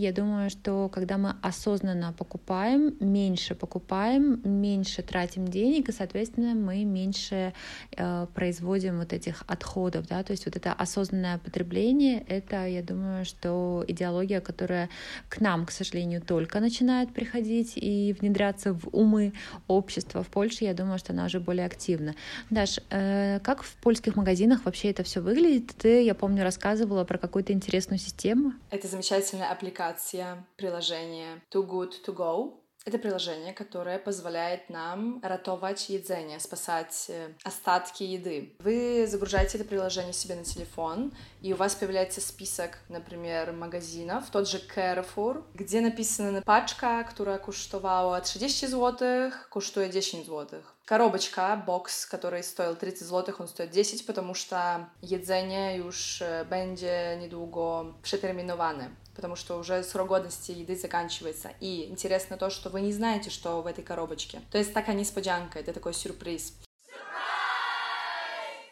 я 0.00 0.12
думаю, 0.12 0.50
что 0.50 0.88
когда 0.88 1.18
мы 1.18 1.34
осознанно 1.42 2.12
покупаем, 2.12 2.94
меньше 3.00 3.54
покупаем, 3.54 4.40
меньше 4.44 5.02
тратим 5.02 5.48
денег, 5.48 5.88
и, 5.88 5.92
соответственно, 5.92 6.54
мы 6.54 6.84
меньше 6.84 7.52
э, 7.96 8.26
производим 8.34 8.98
вот 8.98 9.12
этих 9.12 9.44
отходов, 9.46 10.06
да, 10.06 10.22
то 10.22 10.32
есть 10.32 10.46
вот 10.46 10.56
это 10.56 10.72
осознанное 10.72 11.38
потребление, 11.38 12.24
это, 12.28 12.66
я 12.66 12.82
думаю, 12.82 13.24
что 13.24 13.84
идеология, 13.88 14.40
которая 14.40 14.88
к 15.28 15.40
нам, 15.40 15.66
к 15.66 15.70
сожалению, 15.70 16.20
только 16.20 16.60
начинает 16.60 17.12
приходить 17.12 17.72
и 17.76 18.14
внедряться 18.20 18.72
в 18.74 18.88
умы 18.92 19.32
общества. 19.66 20.22
В 20.22 20.28
Польше, 20.28 20.64
я 20.64 20.74
думаю, 20.74 20.98
что 20.98 21.12
она 21.12 21.26
уже 21.26 21.40
более 21.40 21.66
активна. 21.66 22.14
Даш, 22.50 22.80
э, 22.90 23.40
как 23.40 23.62
в 23.62 23.74
польских 23.76 24.16
магазинах 24.16 24.64
вообще 24.64 24.90
это 24.90 25.02
все 25.02 25.17
выглядит? 25.20 25.74
Ты, 25.76 26.02
я 26.02 26.14
помню, 26.14 26.42
рассказывала 26.42 27.04
про 27.04 27.18
какую-то 27.18 27.52
интересную 27.52 27.98
систему. 27.98 28.52
Это 28.70 28.88
замечательная 28.88 29.50
аппликация, 29.50 30.46
приложение 30.56 31.42
Too 31.52 31.66
Good 31.66 31.92
To 32.06 32.14
Go. 32.14 32.54
Это 32.88 32.96
приложение, 32.96 33.52
которое 33.52 33.98
позволяет 33.98 34.70
нам 34.70 35.20
ратовать 35.22 35.90
jedzenie, 35.90 36.38
спасать 36.38 37.06
э, 37.08 37.34
остатки 37.44 38.02
еды. 38.02 38.56
Вы 38.60 39.06
загружаете 39.06 39.58
это 39.58 39.68
приложение 39.68 40.14
себе 40.14 40.36
на 40.36 40.44
телефон, 40.44 41.12
и 41.42 41.52
у 41.52 41.56
вас 41.56 41.74
появляется 41.74 42.22
список, 42.22 42.78
например, 42.88 43.52
магазинов, 43.52 44.30
тот 44.30 44.48
же 44.48 44.58
Carrefour, 44.74 45.44
где 45.52 45.82
написана 45.82 46.40
пачка, 46.40 47.04
которая 47.04 47.38
коштовала 47.38 48.22
30 48.22 48.70
злотых, 48.70 49.50
коштует 49.50 49.90
10 49.90 50.24
злотых. 50.24 50.77
Коробочка, 50.88 51.62
бокс, 51.66 52.06
который 52.06 52.42
стоил 52.42 52.74
30 52.74 53.06
zł, 53.06 53.34
on 53.40 53.46
стоит 53.46 53.70
10, 53.70 54.06
потому 54.06 54.32
что 54.32 54.86
jedzenie 55.02 55.76
już 55.76 56.22
będzie 56.48 57.18
niedługo 57.20 57.94
przeterminowane, 58.02 58.88
потому 59.14 59.36
что 59.36 59.58
уже 59.58 59.84
срок 59.84 60.08
годности 60.08 60.52
еды 60.52 60.76
заканчивается. 60.76 61.50
И 61.60 61.90
интересно 61.90 62.38
то, 62.38 62.48
что 62.48 62.70
вы 62.70 62.80
не 62.80 62.94
знаете, 62.94 63.28
что 63.28 63.60
в 63.60 63.66
этой 63.66 63.84
коробочке. 63.84 64.40
То 64.50 64.56
есть 64.56 64.72
такая 64.72 64.96
несподянка, 64.96 65.58
это 65.58 65.74
такой 65.74 65.92
сюрприз. 65.92 66.54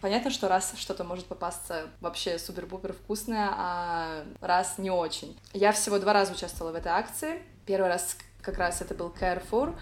Понятно, 0.00 0.30
что 0.30 0.48
раз 0.48 0.72
что-то 0.78 1.04
может 1.04 1.26
попасться 1.26 1.90
вообще 2.00 2.38
супер-пупер 2.38 2.94
вкусное, 2.94 3.50
а 3.52 4.24
раз 4.40 4.78
не 4.78 4.90
очень. 4.90 5.38
Я 5.52 5.70
всего 5.72 5.98
два 5.98 6.14
раза 6.14 6.32
участвовала 6.32 6.72
в 6.72 6.76
этой 6.76 6.92
акции. 6.92 7.42
Первый 7.66 7.88
раз 7.88 8.16
как 8.40 8.56
раз 8.56 8.80
это 8.80 8.94
был 8.94 9.10
Carrefour, 9.10 9.76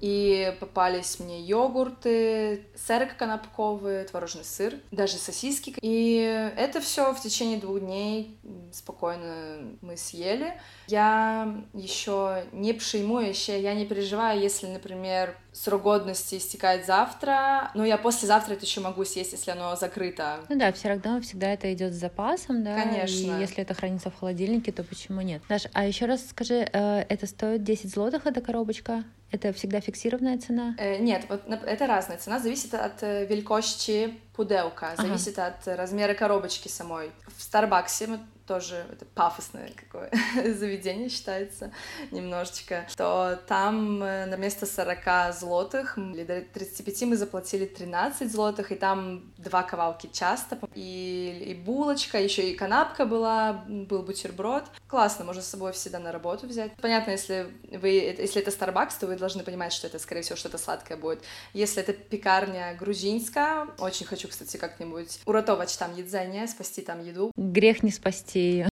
и 0.00 0.56
попались 0.60 1.18
мне 1.20 1.40
йогурты, 1.40 2.66
сырок 2.76 3.16
канапковый, 3.16 4.04
творожный 4.04 4.44
сыр, 4.44 4.74
даже 4.90 5.14
сосиски. 5.14 5.74
И 5.80 6.52
это 6.56 6.80
все 6.80 7.12
в 7.12 7.20
течение 7.20 7.58
двух 7.58 7.80
дней 7.80 8.36
спокойно 8.72 9.76
мы 9.80 9.96
съели. 9.96 10.54
Я 10.88 11.54
еще 11.72 12.44
не 12.52 12.72
еще, 13.20 13.60
я 13.60 13.74
не 13.74 13.86
переживаю, 13.86 14.40
если, 14.40 14.66
например, 14.66 15.36
срок 15.54 15.82
годности 15.82 16.36
истекает 16.36 16.84
завтра, 16.84 17.70
но 17.74 17.84
я 17.84 17.96
послезавтра 17.96 18.54
это 18.54 18.64
еще 18.66 18.80
могу 18.80 19.04
съесть, 19.04 19.32
если 19.32 19.52
оно 19.52 19.76
закрыто. 19.76 20.40
Ну 20.48 20.58
да, 20.58 20.72
все 20.72 20.88
равно 20.88 21.20
всегда 21.20 21.52
это 21.52 21.72
идет 21.72 21.94
с 21.94 21.96
запасом, 21.96 22.64
да. 22.64 22.82
Конечно. 22.82 23.38
И 23.38 23.40
если 23.40 23.62
это 23.62 23.72
хранится 23.72 24.10
в 24.10 24.18
холодильнике, 24.18 24.72
то 24.72 24.82
почему 24.82 25.20
нет? 25.20 25.42
Даш, 25.48 25.62
а 25.72 25.86
еще 25.86 26.06
раз 26.06 26.26
скажи, 26.28 26.68
э, 26.72 27.04
это 27.08 27.26
стоит 27.26 27.62
10 27.62 27.90
злотых, 27.90 28.26
эта 28.26 28.40
коробочка? 28.40 29.04
Это 29.30 29.52
всегда 29.52 29.80
фиксированная 29.80 30.38
цена? 30.38 30.76
Э, 30.78 30.98
Нет, 30.98 31.26
вот 31.28 31.42
это 31.48 31.86
разная 31.86 32.18
цена, 32.18 32.38
зависит 32.38 32.74
от 32.74 33.02
э, 33.02 33.26
великости 33.26 34.14
пуделка, 34.34 34.92
Ага. 34.92 35.02
зависит 35.02 35.38
от 35.38 35.66
размера 35.66 36.14
коробочки 36.14 36.68
самой. 36.68 37.10
В 37.36 37.42
Старбаксе 37.42 38.06
мы 38.06 38.20
тоже 38.46 38.84
это 38.92 39.06
пафосное 39.06 39.70
какое 39.74 40.10
заведение 40.54 41.08
считается 41.08 41.72
немножечко, 42.10 42.86
то 42.94 43.38
там 43.46 44.02
э, 44.02 44.26
на 44.26 44.34
место 44.36 44.66
40 44.66 45.34
злотых 45.34 45.96
или 45.96 46.24
до 46.24 46.42
35 46.42 47.02
мы 47.04 47.16
заплатили 47.16 47.64
13 47.64 48.30
злотых, 48.30 48.70
и 48.70 48.74
там 48.74 49.32
два 49.38 49.62
кавалки 49.62 50.10
часто, 50.12 50.58
и, 50.74 51.44
и 51.46 51.54
булочка, 51.54 52.20
еще 52.20 52.50
и 52.50 52.54
канапка 52.54 53.06
была, 53.06 53.64
был 53.66 54.02
бутерброд. 54.02 54.64
Классно, 54.88 55.24
можно 55.24 55.40
с 55.40 55.46
собой 55.48 55.72
всегда 55.72 55.98
на 55.98 56.12
работу 56.12 56.46
взять. 56.46 56.72
Понятно, 56.82 57.12
если 57.12 57.46
вы, 57.72 57.88
если 57.88 58.42
это 58.42 58.50
Starbucks, 58.50 58.92
то 59.00 59.06
вы 59.06 59.16
должны 59.16 59.42
понимать, 59.42 59.72
что 59.72 59.86
это, 59.86 59.98
скорее 59.98 60.20
всего, 60.20 60.36
что-то 60.36 60.58
сладкое 60.58 60.98
будет. 60.98 61.22
Если 61.54 61.82
это 61.82 61.94
пекарня 61.94 62.74
грузинская, 62.78 63.68
очень 63.78 64.04
хочу, 64.04 64.23
кстати, 64.28 64.56
как-нибудь 64.56 65.20
уротовать 65.26 65.76
там 65.78 65.92
jedzenie, 65.94 66.46
спасти 66.46 66.82
там 66.82 67.04
еду. 67.04 67.30
Грех 67.36 67.82
не 67.82 67.90
спасти 67.90 68.38
ее. 68.38 68.68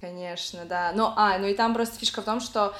Конечно, 0.00 0.64
да. 0.64 0.92
Но, 0.94 1.14
а, 1.16 1.38
ну 1.38 1.46
и 1.46 1.54
там 1.54 1.74
просто 1.74 1.98
фишка 1.98 2.22
в 2.22 2.24
том, 2.24 2.40
что 2.40 2.74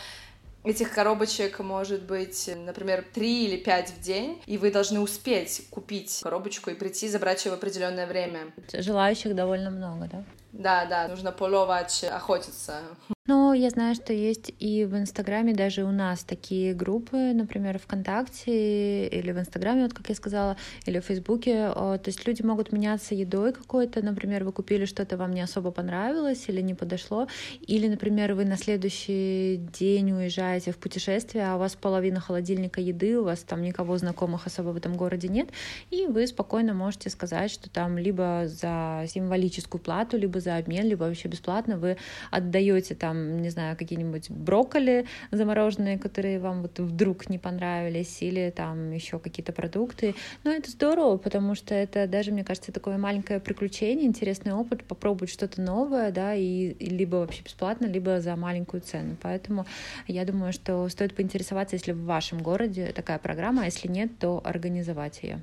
этих 0.65 0.93
коробочек 0.93 1.61
может 1.61 2.03
быть, 2.03 2.51
например, 2.55 3.05
три 3.15 3.47
или 3.47 3.57
пять 3.57 3.91
в 3.91 4.01
день, 4.01 4.43
и 4.47 4.59
вы 4.59 4.71
должны 4.71 5.01
успеть 5.01 5.67
купить 5.71 6.21
коробочку 6.23 6.71
и 6.71 6.75
прийти 6.75 7.09
забрать 7.09 7.45
ее 7.45 7.53
в 7.53 7.55
определенное 7.55 8.07
время. 8.07 8.53
Желающих 8.73 9.35
довольно 9.35 9.71
много, 9.71 10.09
да? 10.11 10.25
Да, 10.53 10.87
да, 10.87 11.09
нужно 11.09 11.33
половать, 11.33 12.05
охотиться. 12.05 12.81
Но 13.27 13.55
я 13.55 13.71
знаю, 13.71 13.95
что 13.97 14.13
есть 14.13 14.53
и 14.61 14.85
в 14.85 14.97
Инстаграме 14.97 15.53
даже 15.53 15.83
у 15.83 15.91
нас 15.91 16.23
такие 16.23 16.75
группы, 16.75 17.17
например, 17.17 17.79
ВКонтакте 17.79 19.09
или 19.09 19.33
в 19.33 19.39
Инстаграме, 19.39 19.83
вот 19.83 19.95
как 19.95 20.09
я 20.09 20.15
сказала, 20.15 20.57
или 20.85 21.01
в 21.01 21.05
Фейсбуке. 21.05 21.67
О, 21.67 21.99
То 21.99 22.09
есть 22.09 22.27
люди 22.27 22.43
могут 22.43 22.71
меняться 22.71 23.15
едой 23.17 23.53
какой-то, 23.53 24.01
например, 24.05 24.45
вы 24.45 24.53
купили 24.53 24.85
что-то, 24.85 25.17
вам 25.17 25.33
не 25.33 25.41
особо 25.41 25.73
понравилось 25.73 26.45
или 26.49 26.61
не 26.61 26.75
подошло, 26.75 27.27
или, 27.67 27.89
например, 27.89 28.35
вы 28.35 28.45
на 28.45 28.57
следующий 28.57 29.61
день 29.79 30.13
уезжаете 30.13 30.71
в 30.71 30.79
путешествие, 30.79 31.47
а 31.47 31.57
у 31.57 31.59
вас 31.59 31.75
половина 31.75 32.21
холодильника 32.21 32.81
еды, 32.81 33.19
у 33.19 33.25
вас 33.25 33.41
там 33.41 33.63
никого 33.63 33.99
знакомых 33.99 34.47
особо 34.47 34.69
в 34.69 34.77
этом 34.77 34.97
городе 34.97 35.27
нет, 35.29 35.49
и 35.91 36.07
вы 36.07 36.29
спокойно 36.29 36.75
можете 36.75 37.11
сказать, 37.11 37.51
что 37.51 37.69
там 37.71 37.99
либо 37.99 38.45
за 38.47 39.05
символическую 39.09 39.81
плату, 39.81 40.17
либо 40.17 40.39
за 40.39 40.59
обмен, 40.59 40.87
либо 40.87 41.05
вообще 41.05 41.27
бесплатно 41.27 41.77
вы 41.77 41.97
отдаете 42.31 42.95
там, 42.95 43.16
не 43.17 43.51
знаю, 43.51 43.77
какие-нибудь 43.77 44.31
брокколи 44.31 45.07
замороженные, 45.31 45.99
которые 45.99 46.39
вам 46.39 46.63
вот 46.63 46.79
вдруг 46.79 47.29
не 47.29 47.39
понравились, 47.39 48.23
или 48.23 48.53
там 48.55 48.91
еще 48.93 49.19
какие-то 49.19 49.53
продукты. 49.53 50.15
Но 50.45 50.51
это 50.51 50.71
здорово, 50.71 51.17
потому 51.17 51.55
что 51.55 51.75
это 51.75 52.07
даже, 52.07 52.33
мне 52.33 52.45
кажется, 52.45 52.73
такое 52.73 52.99
маленькое 52.99 53.41
приключение, 53.41 54.07
интересный 54.07 54.53
опыт, 54.53 54.85
попробовать 54.85 55.31
что-то 55.31 55.61
новое, 55.61 56.11
да, 56.11 56.35
и, 56.35 56.71
и 56.71 56.87
либо 56.87 57.17
вообще 57.17 57.43
бесплатно, 57.43 57.87
либо 57.87 58.21
за 58.21 58.37
маленькую 58.37 58.81
цену. 58.81 59.17
Поэтому 59.23 59.67
я 60.07 60.25
думаю, 60.25 60.53
что 60.53 60.89
стоит 60.89 61.15
поинтересоваться, 61.15 61.77
если 61.77 61.93
в 61.93 62.05
вашем 62.05 62.43
городе 62.43 62.93
такая 62.95 63.19
программа, 63.19 63.63
а 63.63 63.65
если 63.67 63.89
нет, 63.89 64.19
то 64.19 64.41
организовать 64.45 65.23
ее. 65.23 65.43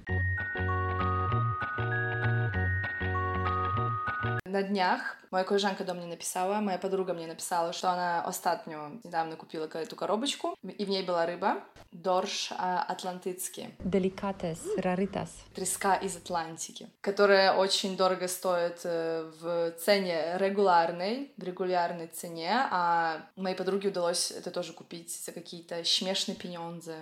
На 4.53 4.63
днях 4.63 5.17
моя 5.31 5.43
koleżanka 5.43 5.83
do 5.83 5.93
mnie 5.93 6.07
napisała, 6.07 6.61
moja 6.61 6.77
podruga 6.77 7.13
mnie 7.13 7.27
napisała, 7.27 7.73
że 7.73 7.89
ona 7.89 8.23
ostatnio 8.25 8.91
niedawno 9.05 9.35
kupiła 9.37 9.65
эту 9.65 9.95
коробочку, 9.95 10.55
и 10.77 10.85
в 10.85 10.89
ней 10.89 11.03
была 11.03 11.25
рыба, 11.25 11.55
дорж 11.91 12.53
атлантический. 12.87 13.73
Деликатес, 13.79 14.59
раритас. 14.77 15.29
Треска 15.55 15.95
из 15.95 16.17
Атлантики, 16.17 16.87
которая 17.01 17.53
очень 17.53 17.97
дорого 17.97 18.27
стоит 18.27 18.83
в 18.83 19.71
цене 19.79 20.37
регулярной, 20.37 21.31
в 21.35 21.43
регулярной 21.43 22.07
цене, 22.07 22.67
а 22.69 23.23
моей 23.35 23.55
подруге 23.55 23.89
удалось 23.89 24.29
это 24.29 24.51
тоже 24.51 24.73
купить 24.73 25.19
за 25.25 25.31
какие-то 25.31 25.83
смешные 25.83 26.35
пенёнзы. 26.35 26.93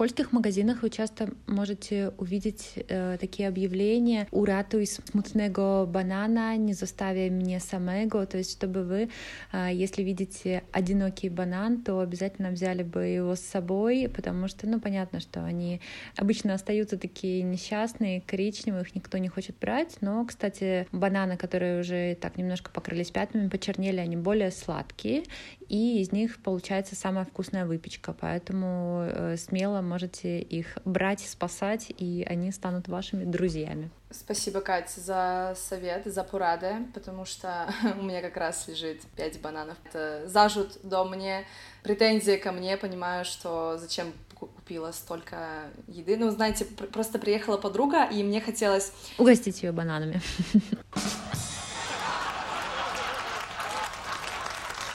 Польских 0.00 0.32
магазинах 0.32 0.80
вы 0.80 0.88
часто 0.88 1.28
можете 1.46 2.14
увидеть 2.16 2.72
э, 2.88 3.18
такие 3.20 3.46
объявления. 3.46 4.26
«Уратуй 4.30 4.86
смутного 4.86 5.84
банана, 5.84 6.56
не 6.56 6.72
заставя 6.72 7.28
меня 7.28 7.60
самого», 7.60 8.24
то 8.24 8.38
есть 8.38 8.52
чтобы 8.52 8.84
вы, 8.84 9.10
э, 9.52 9.68
если 9.74 10.02
видите 10.02 10.62
одинокий 10.72 11.28
банан, 11.28 11.82
то 11.82 12.00
обязательно 12.00 12.48
взяли 12.48 12.82
бы 12.82 13.04
его 13.04 13.34
с 13.34 13.40
собой, 13.40 14.08
потому 14.08 14.48
что, 14.48 14.66
ну, 14.66 14.80
понятно, 14.80 15.20
что 15.20 15.44
они 15.44 15.82
обычно 16.16 16.54
остаются 16.54 16.96
такие 16.96 17.42
несчастные, 17.42 18.22
коричневые, 18.22 18.84
их 18.84 18.94
никто 18.94 19.18
не 19.18 19.28
хочет 19.28 19.56
брать, 19.60 19.98
но, 20.00 20.24
кстати, 20.24 20.86
бананы, 20.92 21.36
которые 21.36 21.80
уже 21.80 22.14
так 22.14 22.38
немножко 22.38 22.70
покрылись 22.70 23.10
пятнами, 23.10 23.50
почернели, 23.50 23.98
они 23.98 24.16
более 24.16 24.50
сладкие, 24.50 25.24
и 25.70 26.00
из 26.00 26.10
них 26.10 26.42
получается 26.42 26.96
самая 26.96 27.24
вкусная 27.24 27.64
выпечка, 27.64 28.12
поэтому 28.12 29.04
э, 29.06 29.36
смело 29.36 29.80
можете 29.80 30.40
их 30.40 30.78
брать, 30.84 31.20
спасать, 31.20 31.92
и 31.96 32.26
они 32.28 32.50
станут 32.50 32.88
вашими 32.88 33.22
друзьями. 33.22 33.88
Спасибо, 34.10 34.62
Катя, 34.62 35.00
за 35.00 35.54
совет, 35.56 36.06
за 36.06 36.24
порады, 36.24 36.74
потому 36.92 37.24
что 37.24 37.72
у 38.00 38.02
меня 38.02 38.20
как 38.20 38.36
раз 38.36 38.66
лежит 38.66 39.02
5 39.14 39.40
бананов. 39.40 39.78
Это 39.84 40.26
зажут 40.26 40.78
до 40.82 41.04
мне, 41.04 41.44
претензии 41.84 42.36
ко 42.36 42.50
мне, 42.50 42.76
понимаю, 42.76 43.24
что 43.24 43.78
зачем 43.78 44.12
купила 44.34 44.90
столько 44.90 45.70
еды. 45.86 46.16
Ну, 46.16 46.30
знаете, 46.30 46.64
просто 46.64 47.18
приехала 47.18 47.58
подруга, 47.58 48.04
и 48.06 48.22
мне 48.22 48.40
хотелось... 48.40 48.92
Угостить 49.18 49.62
ее 49.62 49.70
бананами. 49.70 50.20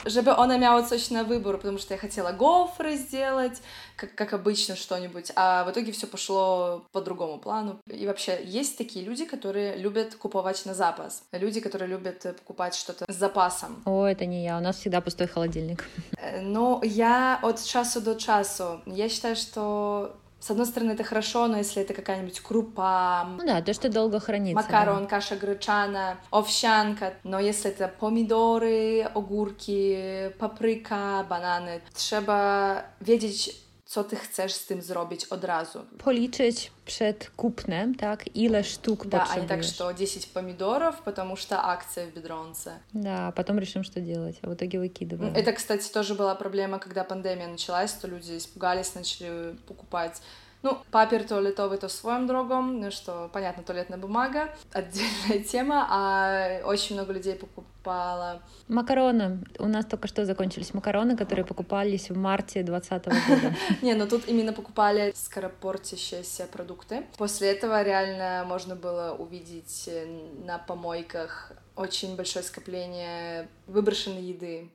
żeby 0.06 0.36
ona 0.36 0.58
miała 0.58 0.82
coś 0.82 1.10
na 1.10 1.24
wybór, 1.24 1.58
потому 1.58 1.78
что 1.78 1.94
я 1.94 1.98
хотела 1.98 2.32
гофры 2.32 2.96
сделать, 2.96 3.62
как, 3.96 4.14
как 4.14 4.32
обычно 4.32 4.76
что-нибудь, 4.76 5.32
а 5.36 5.64
в 5.64 5.70
итоге 5.70 5.92
все 5.92 6.06
пошло 6.06 6.84
по 6.92 7.00
другому 7.00 7.38
плану. 7.38 7.78
И 7.86 8.06
вообще 8.06 8.40
есть 8.44 8.78
такие 8.78 9.04
люди, 9.04 9.24
которые 9.24 9.76
любят 9.76 10.14
куповать 10.14 10.66
на 10.66 10.74
запас, 10.74 11.22
люди, 11.32 11.60
которые 11.60 11.88
любят 11.88 12.22
покупать 12.38 12.74
что-то 12.74 13.04
с 13.08 13.16
запасом. 13.16 13.82
О, 13.84 14.04
это 14.04 14.26
не 14.26 14.44
я, 14.44 14.58
у 14.58 14.60
нас 14.60 14.76
всегда 14.76 15.00
пустой 15.00 15.26
холодильник. 15.26 15.84
Ну, 16.42 16.80
я 16.82 17.38
от 17.42 17.62
часу 17.64 18.00
до 18.00 18.14
часу. 18.14 18.80
Я 18.86 19.08
считаю, 19.08 19.36
что 19.36 20.16
с 20.38 20.50
одной 20.50 20.66
стороны, 20.66 20.92
это 20.92 21.02
хорошо, 21.02 21.46
но 21.48 21.56
если 21.56 21.82
это 21.82 21.94
какая-нибудь 21.94 22.40
крупа... 22.40 23.26
Ну 23.38 23.44
да, 23.46 23.62
то, 23.62 23.72
что 23.72 23.88
долго 23.88 24.20
хранится. 24.20 24.62
Макарон, 24.62 25.02
да. 25.02 25.08
каша 25.08 25.36
гречана, 25.36 26.18
овсянка. 26.30 27.14
Но 27.24 27.40
если 27.40 27.70
это 27.70 27.88
помидоры, 27.88 29.02
огурки, 29.02 30.30
паприка, 30.38 31.26
бананы, 31.28 31.80
trzeba 31.94 32.82
wiedzieć, 33.00 33.65
co 33.86 34.04
ty 34.04 34.16
chcesz 34.16 34.54
z 34.54 34.66
tym 34.66 34.82
zrobić 34.82 35.24
od 35.24 35.44
razu. 35.44 35.78
Policzyć 35.98 36.72
przed 36.84 37.30
kupnem, 37.36 37.94
tak, 37.94 38.36
ile 38.36 38.64
sztuk 38.64 39.06
да, 39.06 39.26
а 39.30 39.36
не 39.36 39.46
так, 39.46 39.64
что 39.64 39.92
10 39.92 40.26
помидоров, 40.26 41.02
потому 41.02 41.36
что 41.36 41.56
акция 41.62 42.06
в 42.06 42.14
Бедронце. 42.14 42.80
Да, 42.94 43.32
потом 43.32 43.58
решим, 43.58 43.84
что 43.84 44.00
делать, 44.00 44.38
а 44.42 44.48
в 44.48 44.54
итоге 44.54 44.78
выкидываем. 44.78 45.34
Это, 45.34 45.52
кстати, 45.52 45.88
тоже 45.92 46.14
была 46.14 46.34
проблема, 46.34 46.78
когда 46.78 47.04
пандемия 47.04 47.48
началась, 47.48 47.92
то 47.92 48.08
люди 48.08 48.36
испугались, 48.36 48.94
начали 48.94 49.56
покупать 49.68 50.20
ну, 50.66 50.78
папер 50.90 51.22
туалетовый 51.24 51.78
то 51.78 51.88
своим 51.88 52.26
другом, 52.26 52.80
ну 52.80 52.90
что, 52.90 53.30
понятно, 53.32 53.62
туалетная 53.62 53.98
бумага, 53.98 54.48
отдельная 54.72 55.44
тема, 55.44 55.86
а 55.88 56.60
очень 56.64 56.96
много 56.96 57.12
людей 57.12 57.34
покупало. 57.34 58.42
Макароны. 58.66 59.44
У 59.60 59.66
нас 59.66 59.84
только 59.84 60.08
что 60.08 60.24
закончились 60.24 60.74
макароны, 60.74 61.16
которые 61.16 61.44
покупались 61.44 62.10
в 62.10 62.16
марте 62.16 62.64
2020 62.64 63.28
года. 63.28 63.56
Не, 63.82 63.94
ну 63.94 64.08
тут 64.08 64.26
именно 64.26 64.52
покупали 64.52 65.12
скоропортящиеся 65.14 66.46
продукты. 66.46 67.04
После 67.16 67.52
этого 67.52 67.82
реально 67.82 68.44
можно 68.44 68.74
было 68.74 69.14
увидеть 69.16 69.88
на 70.44 70.58
помойках 70.58 71.52
очень 71.76 72.16
большое 72.16 72.44
скопление 72.44 73.48
выброшенной 73.66 74.22
еды. 74.22 74.70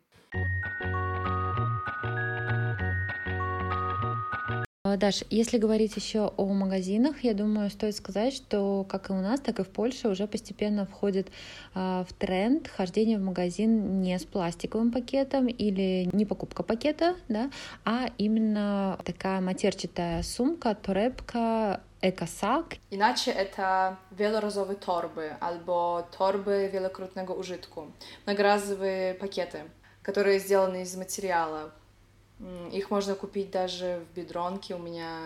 Даш, 4.97 5.23
если 5.29 5.57
говорить 5.57 5.95
еще 5.95 6.31
о 6.37 6.45
магазинах, 6.45 7.23
я 7.23 7.33
думаю, 7.33 7.69
стоит 7.69 7.95
сказать, 7.95 8.33
что 8.33 8.85
как 8.89 9.09
и 9.09 9.13
у 9.13 9.21
нас, 9.21 9.39
так 9.39 9.59
и 9.59 9.63
в 9.63 9.69
Польше 9.69 10.09
уже 10.09 10.27
постепенно 10.27 10.85
входит 10.85 11.29
э, 11.75 12.03
в 12.07 12.13
тренд 12.13 12.67
хождение 12.67 13.17
в 13.17 13.21
магазин 13.21 14.01
не 14.01 14.17
с 14.17 14.25
пластиковым 14.25 14.91
пакетом 14.91 15.47
или 15.47 16.09
не 16.13 16.25
покупка 16.25 16.63
пакета, 16.63 17.15
да, 17.27 17.51
а 17.85 18.09
именно 18.17 18.99
такая 19.05 19.41
матерчатая 19.41 20.23
сумка, 20.23 20.75
торепка, 20.75 21.81
ekosак. 22.01 22.75
Inaczej 22.91 23.33
это 23.37 23.97
wielorazowe 24.11 24.75
torby 24.75 25.35
albo 25.39 26.07
torby 26.17 26.69
wielokrotnego 26.73 27.33
użytku, 27.35 27.91
многоразовые 28.25 29.13
пакеты, 29.13 29.63
которые 30.01 30.39
сделаны 30.39 30.81
из 30.81 30.95
материала, 30.95 31.71
их 32.71 32.89
можно 32.91 33.15
купить 33.15 33.51
даже 33.51 34.03
в 34.11 34.15
бедронке. 34.15 34.75
У 34.75 34.79
меня 34.79 35.17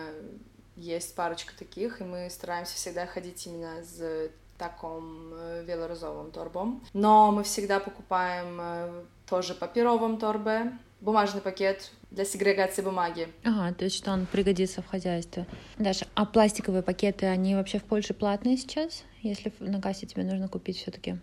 есть 0.76 1.14
парочка 1.14 1.52
таких, 1.58 2.00
и 2.00 2.04
мы 2.04 2.28
стараемся 2.30 2.74
всегда 2.74 3.06
ходить 3.06 3.46
именно 3.46 3.82
с 3.82 4.30
таком 4.58 5.32
э, 5.34 5.64
велорозовым 5.66 6.30
торбом. 6.30 6.82
Но 6.92 7.30
мы 7.30 7.42
всегда 7.42 7.80
покупаем 7.80 8.58
э, 8.60 9.02
тоже 9.28 9.54
папировом 9.54 10.18
торбе, 10.18 10.72
бумажный 11.00 11.40
пакет 11.40 11.90
для 12.10 12.24
сегрегации 12.24 12.82
бумаги. 12.82 13.28
Ага, 13.44 13.74
то 13.74 13.84
есть 13.84 13.96
что 13.96 14.12
он 14.12 14.26
пригодится 14.26 14.82
в 14.82 14.86
хозяйстве. 14.86 15.46
Даша, 15.78 16.06
а 16.14 16.24
пластиковые 16.24 16.82
пакеты, 16.82 17.26
они 17.26 17.54
вообще 17.54 17.78
в 17.78 17.84
Польше 17.84 18.14
платные 18.14 18.56
сейчас, 18.56 19.04
если 19.22 19.52
на 19.60 19.80
кассе 19.80 20.06
тебе 20.06 20.24
нужно 20.24 20.48
купить 20.48 20.78
все 20.78 20.90
таки 20.90 21.18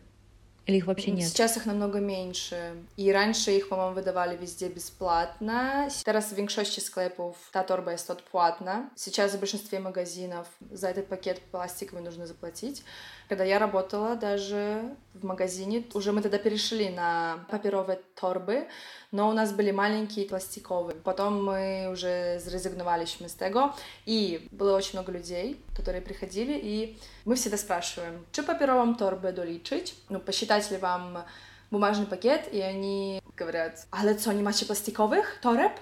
или 0.65 0.77
их 0.77 0.87
вообще 0.87 1.11
нет? 1.11 1.27
Сейчас 1.27 1.57
их 1.57 1.65
намного 1.65 1.99
меньше. 1.99 2.75
И 2.95 3.11
раньше 3.11 3.51
их, 3.51 3.69
по-моему, 3.69 3.95
выдавали 3.95 4.37
везде 4.37 4.69
бесплатно. 4.69 5.89
Teraz 6.05 6.33
w 6.33 6.35
większości 6.35 6.81
sklepów 6.81 7.49
ta 7.51 7.63
torba 7.63 7.91
jest 7.91 8.11
odpłatna. 8.11 8.89
Сейчас 8.95 9.35
в 9.35 9.39
большинстве 9.39 9.79
магазинов 9.79 10.47
за 10.71 10.89
этот 10.89 11.07
пакет 11.07 11.41
пластиковый 11.51 12.01
нужно 12.01 12.27
заплатить. 12.27 12.83
Когда 13.29 13.43
я 13.43 13.59
работала 13.59 14.15
даже 14.15 14.95
в 15.13 15.25
магазине, 15.25 15.83
уже 15.93 16.11
мы 16.11 16.21
тогда 16.21 16.37
перешли 16.37 16.89
на 16.89 17.45
папировые 17.49 17.99
торбы, 18.15 18.67
но 19.11 19.29
у 19.29 19.33
нас 19.33 19.51
были 19.53 19.71
маленькие 19.71 20.25
пластиковые. 20.25 20.95
Потом 20.95 21.43
мы 21.43 21.89
уже 21.91 22.39
зрезигновались 22.39 23.17
с 23.19 23.35
tego 23.35 23.73
и 24.05 24.47
было 24.51 24.77
очень 24.77 24.93
много 24.93 25.11
людей, 25.11 25.57
которые 25.75 26.01
приходили, 26.01 26.59
и 26.63 26.97
мы 27.25 27.35
всегда 27.35 27.57
спрашиваем, 27.57 28.25
czy 28.31 28.43
papierową 28.43 28.95
torbę 28.95 29.33
doliczyć? 29.33 29.95
Ну, 30.09 30.19
посчитать 30.19 30.71
ли 30.71 30.77
вам 30.77 31.23
бумажный 31.71 32.05
пакет, 32.05 32.53
и 32.53 32.61
они 32.61 33.21
говорят, 33.37 33.87
ale 33.91 34.15
co, 34.15 34.33
nie 34.33 34.43
macie 34.43 34.65
plastikowych 34.65 35.39
toreb? 35.41 35.73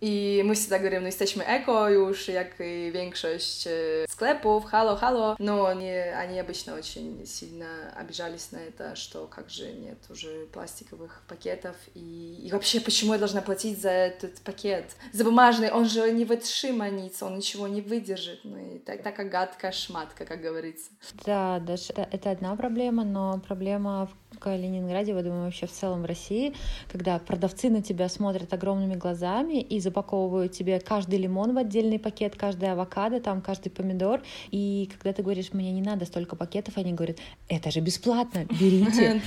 I 0.00 0.42
my 0.44 0.54
всегда 0.54 0.78
говорим, 0.78 1.02
no 1.02 1.06
jesteśmy 1.06 1.46
eko 1.46 1.90
już, 1.90 2.28
jak 2.28 2.60
i 2.60 2.92
większość 2.92 3.68
sklepów, 4.08 4.64
halo, 4.64 4.96
halo. 4.96 5.36
No 5.38 5.66
они, 5.66 5.90
они 5.90 6.40
обычно 6.40 6.74
очень 6.74 7.26
сильно 7.26 7.66
обижались 7.96 8.52
на 8.52 8.58
это, 8.58 8.96
что 8.96 9.26
как 9.26 9.50
же 9.50 9.72
нет 9.72 9.98
уже 10.10 10.46
пластиковых 10.52 11.22
пакетов. 11.28 11.76
И, 11.94 12.46
и 12.46 12.50
вообще, 12.52 12.80
почему 12.80 13.12
я 13.12 13.18
должна 13.18 13.40
платить 13.40 13.80
за 13.80 13.90
этот 13.90 14.40
пакет? 14.40 14.84
За 15.12 15.24
бумажный, 15.24 15.70
он 15.70 15.86
же 15.86 16.12
не 16.12 16.24
вытршиманится, 16.24 17.26
он 17.26 17.36
ничего 17.36 17.66
не 17.66 17.80
выдержит. 17.80 18.40
Ну 18.44 18.58
и 18.58 18.78
так, 18.78 19.02
такая 19.02 19.28
гадкая 19.28 19.72
шматка, 19.72 20.24
как 20.24 20.40
говорится. 20.40 20.90
Да, 21.24 21.58
даже 21.58 21.92
это 21.94 22.30
одна 22.30 22.54
проблема, 22.56 23.04
но 23.04 23.40
проблема 23.46 24.06
в 24.06 24.25
Ленинграде, 24.44 25.12
я 25.12 25.22
думаю, 25.22 25.44
вообще 25.44 25.66
в 25.66 25.72
целом 25.72 26.02
в 26.02 26.04
России, 26.04 26.54
когда 26.90 27.18
продавцы 27.18 27.70
на 27.70 27.82
тебя 27.82 28.08
смотрят 28.08 28.52
огромными 28.52 28.94
глазами 28.94 29.60
и 29.60 29.80
запаковывают 29.80 30.52
тебе 30.52 30.78
каждый 30.80 31.18
лимон 31.18 31.54
в 31.54 31.58
отдельный 31.58 31.98
пакет, 31.98 32.36
каждый 32.36 32.70
авокадо, 32.70 33.20
там 33.20 33.40
каждый 33.40 33.70
помидор. 33.70 34.22
И 34.50 34.90
когда 34.92 35.12
ты 35.12 35.22
говоришь, 35.22 35.52
мне 35.52 35.72
не 35.72 35.82
надо 35.82 36.04
столько 36.06 36.36
пакетов, 36.36 36.76
они 36.76 36.92
говорят, 36.92 37.18
это 37.48 37.70
же 37.70 37.80
бесплатно, 37.80 38.44
берите. 38.60 39.20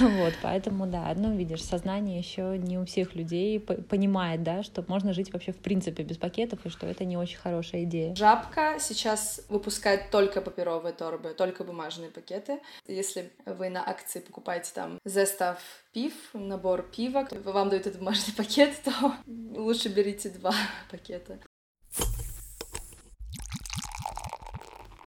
Вот, 0.00 0.34
поэтому, 0.42 0.86
да, 0.86 1.12
ну, 1.16 1.36
видишь, 1.36 1.62
сознание 1.62 2.18
еще 2.18 2.58
не 2.58 2.78
у 2.78 2.84
всех 2.84 3.14
людей 3.14 3.60
понимает, 3.60 4.42
да, 4.42 4.62
что 4.62 4.84
можно 4.88 5.12
жить 5.12 5.32
вообще 5.32 5.52
в 5.52 5.58
принципе 5.58 6.02
без 6.02 6.16
пакетов, 6.16 6.64
и 6.64 6.68
что 6.68 6.86
это 6.86 7.04
не 7.04 7.16
очень 7.16 7.38
хорошая 7.38 7.84
идея. 7.84 8.14
Жабка 8.14 8.78
сейчас 8.80 9.40
выпускает 9.48 10.10
только 10.10 10.40
папировые 10.40 10.92
торбы, 10.92 11.34
только 11.36 11.64
бумажные 11.64 12.10
пакеты. 12.10 12.60
Если 12.86 13.30
вы 13.46 13.68
на 13.68 13.88
акции 13.88 14.20
покупаете 14.20 14.47
там 14.74 14.98
зестав 15.04 15.58
пив, 15.92 16.12
набор 16.34 16.82
пива, 16.82 17.28
вам 17.44 17.68
дают 17.68 17.86
этот 17.86 17.98
бумажный 17.98 18.34
пакет, 18.34 18.74
то 18.84 19.14
лучше 19.56 19.88
берите 19.88 20.30
два 20.30 20.54
пакета. 20.90 21.38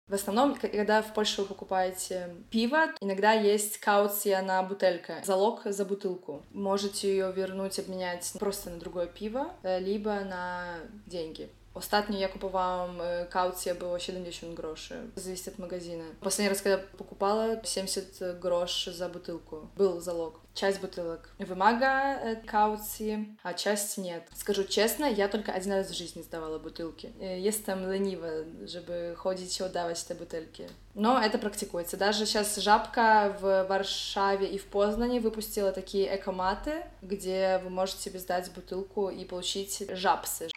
В 0.07 0.13
основном, 0.13 0.55
когда 0.55 1.01
в 1.01 1.13
Польше 1.13 1.41
вы 1.41 1.47
покупаете 1.47 2.35
пиво, 2.51 2.93
иногда 3.01 3.33
есть 3.33 3.79
кауция 3.79 4.41
на 4.43 4.61
бутылка, 4.61 5.21
залог 5.25 5.63
за 5.65 5.83
бутылку. 5.83 6.43
Можете 6.51 7.09
ее 7.09 7.31
вернуть, 7.31 7.79
обменять 7.79 8.31
просто 8.39 8.69
на 8.69 8.77
другое 8.77 9.07
пиво, 9.07 9.51
э, 9.63 9.79
либо 9.79 10.19
на 10.19 10.77
деньги. 11.07 11.49
Ostatnio 11.75 12.19
ja 12.19 12.29
kupowałam 12.29 13.01
kaucję, 13.29 13.75
było 13.75 13.99
70 13.99 14.53
groszy. 14.53 14.95
Зависит 15.15 15.47
от 15.47 15.59
магазина. 15.59 16.03
Последний 16.21 16.49
раз, 16.49 16.61
когда 16.61 16.83
покупала, 16.97 17.61
70 17.63 18.39
groszy 18.39 18.93
за 18.93 19.09
бутылку. 19.09 19.69
Был 19.77 20.01
залог. 20.01 20.39
Часть 20.53 20.79
бутылок 20.79 21.29
выmaga 21.38 22.41
кауции, 22.45 23.38
а 23.43 23.53
часть 23.53 23.97
нет. 23.97 24.23
Скажу 24.33 24.63
честно, 24.63 25.03
я 25.05 25.27
только 25.27 25.51
один 25.51 25.73
раз 25.73 25.89
в 25.89 25.93
жизни 25.93 26.21
сдавала 26.21 26.59
бутылки. 26.59 27.11
Jestem 27.19 27.85
leniwa, 27.89 28.27
żeby 28.65 29.13
chodzić 29.17 29.59
i 29.59 29.63
oddawać 29.63 30.03
te 30.03 30.15
butelki. 30.15 30.63
Но 30.95 31.21
это 31.21 31.38
практикуется. 31.38 31.97
Даже 31.97 32.25
сейчас 32.25 32.55
Жабка 32.55 33.35
в 33.41 33.65
Варшаве 33.67 34.47
и 34.47 34.57
в 34.57 34.65
Познане 34.67 35.19
выпустила 35.19 35.73
такие 35.73 36.15
экоматы, 36.15 36.85
где 37.01 37.59
вы 37.63 37.69
можете 37.69 37.99
себе 37.99 38.19
сдать 38.19 38.49
бутылку 38.53 39.09
и 39.09 39.25
получить 39.25 39.85
жабсы. 39.91 40.47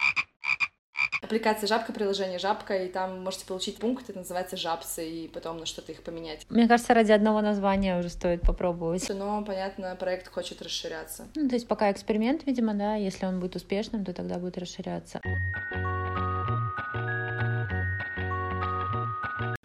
Аппликация 1.29 1.67
Жабка, 1.67 1.93
приложение 1.93 2.39
Жабка, 2.39 2.75
и 2.75 2.87
там 2.87 3.21
можете 3.23 3.45
получить 3.45 3.77
пункт, 3.77 4.09
это 4.09 4.17
называется 4.17 4.57
Жабсы, 4.57 5.07
и 5.07 5.27
потом 5.27 5.57
на 5.57 5.67
что-то 5.67 5.91
их 5.91 6.01
поменять. 6.01 6.43
Мне 6.49 6.67
кажется, 6.67 6.95
ради 6.95 7.11
одного 7.11 7.41
названия 7.41 7.99
уже 7.99 8.09
стоит 8.09 8.41
попробовать. 8.41 9.07
Но, 9.09 9.43
понятно, 9.45 9.95
проект 9.95 10.27
хочет 10.27 10.59
расширяться. 10.63 11.27
Ну, 11.35 11.47
то 11.47 11.53
есть 11.53 11.67
пока 11.67 11.91
эксперимент, 11.91 12.47
видимо, 12.47 12.73
да, 12.73 12.95
если 12.95 13.27
он 13.27 13.39
будет 13.39 13.55
успешным, 13.55 14.05
то 14.05 14.11
тогда 14.11 14.39
будет 14.39 14.57
расширяться. 14.57 15.21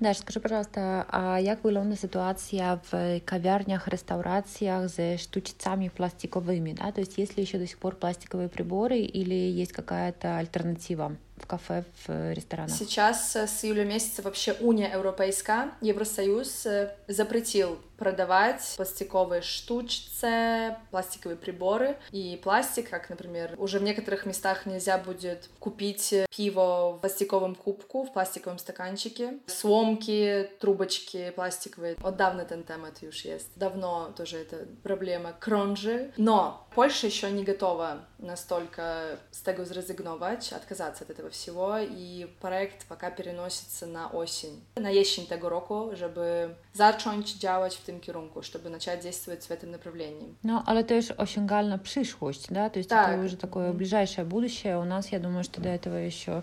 Даша, 0.04 0.20
скажи, 0.20 0.40
пожалуйста, 0.40 1.06
а 1.08 1.38
як 1.40 1.62
wygląda 1.62 1.96
sytuacja 1.96 2.78
в 2.92 3.20
кавярнях, 3.24 3.88
реставрациях 3.88 4.90
с 4.90 5.18
штучцами 5.18 5.88
пластиковыми, 5.88 6.72
да? 6.72 6.92
То 6.92 7.00
есть 7.00 7.16
есть 7.16 7.38
ли 7.38 7.42
еще 7.42 7.56
до 7.56 7.66
сих 7.66 7.78
пор 7.78 7.96
пластиковые 7.96 8.50
приборы 8.50 8.98
или 8.98 9.34
есть 9.34 9.72
какая-то 9.72 10.36
альтернатива? 10.36 11.16
Кафе, 11.46 11.84
в 12.06 12.32
ресторанах? 12.32 12.74
Сейчас 12.74 13.36
э, 13.36 13.46
с 13.46 13.64
июля 13.64 13.84
месяца 13.84 14.22
вообще 14.22 14.52
Уния 14.60 14.92
Европейская, 14.92 15.72
Евросоюз 15.80 16.66
э, 16.66 16.94
запретил 17.08 17.78
продавать 17.96 18.74
пластиковые 18.76 19.42
штучцы, 19.42 20.76
пластиковые 20.90 21.36
приборы 21.36 21.96
и 22.10 22.38
пластик, 22.42 22.90
как, 22.90 23.08
например, 23.08 23.54
уже 23.56 23.78
в 23.78 23.82
некоторых 23.82 24.26
местах 24.26 24.66
нельзя 24.66 24.98
будет 24.98 25.48
купить 25.58 26.14
пиво 26.36 26.94
в 26.96 27.00
пластиковом 27.00 27.54
кубку, 27.54 28.04
в 28.04 28.12
пластиковом 28.12 28.58
стаканчике, 28.58 29.38
сломки, 29.46 30.50
трубочки 30.60 31.32
пластиковые. 31.36 31.96
Вот 31.98 32.16
давно 32.16 32.42
ten 32.42 32.64
temat 32.66 32.98
już 33.00 33.24
есть. 33.24 33.48
Давно 33.56 34.12
тоже 34.16 34.38
это 34.38 34.66
проблема 34.82 35.32
кронжи. 35.32 36.12
Но 36.16 36.66
Польша 36.74 37.06
еще 37.06 37.30
не 37.30 37.44
готова 37.44 38.04
настолько 38.18 39.18
с 39.30 39.40
tego 39.40 39.64
zrezygnować, 39.64 40.52
отказаться 40.52 41.04
от 41.04 41.10
этого 41.10 41.30
всего, 41.34 41.78
и 41.78 42.26
проект 42.40 42.86
пока 42.86 43.10
переносится 43.10 43.86
на 43.86 44.08
осень. 44.08 44.60
На 44.76 44.90
jesień 44.90 45.26
tego 45.26 45.48
roku, 45.48 45.90
żeby 45.92 46.54
zacząć 46.72 47.34
działać 47.34 47.76
w 47.76 47.84
tym 47.84 48.00
kierunku, 48.00 48.42
żeby 48.42 48.70
начать 48.70 49.02
действовать 49.02 49.44
в 49.46 49.50
этом 49.50 49.70
направлении. 49.70 50.34
Ну, 50.42 50.62
ale 50.66 50.84
to 50.84 50.94
już 50.94 51.10
osiągalna 51.10 51.78
przyszłość, 51.78 52.46
да? 52.50 52.70
То 52.70 52.78
есть 52.78 52.90
так. 52.90 53.08
это 53.08 53.24
уже 53.24 53.36
такое 53.36 53.72
ближайшее 53.72 54.24
будущее. 54.24 54.78
У 54.78 54.84
нас, 54.84 55.12
я 55.12 55.18
думаю, 55.18 55.44
что 55.44 55.60
до 55.60 55.68
этого 55.68 55.96
еще, 55.96 56.42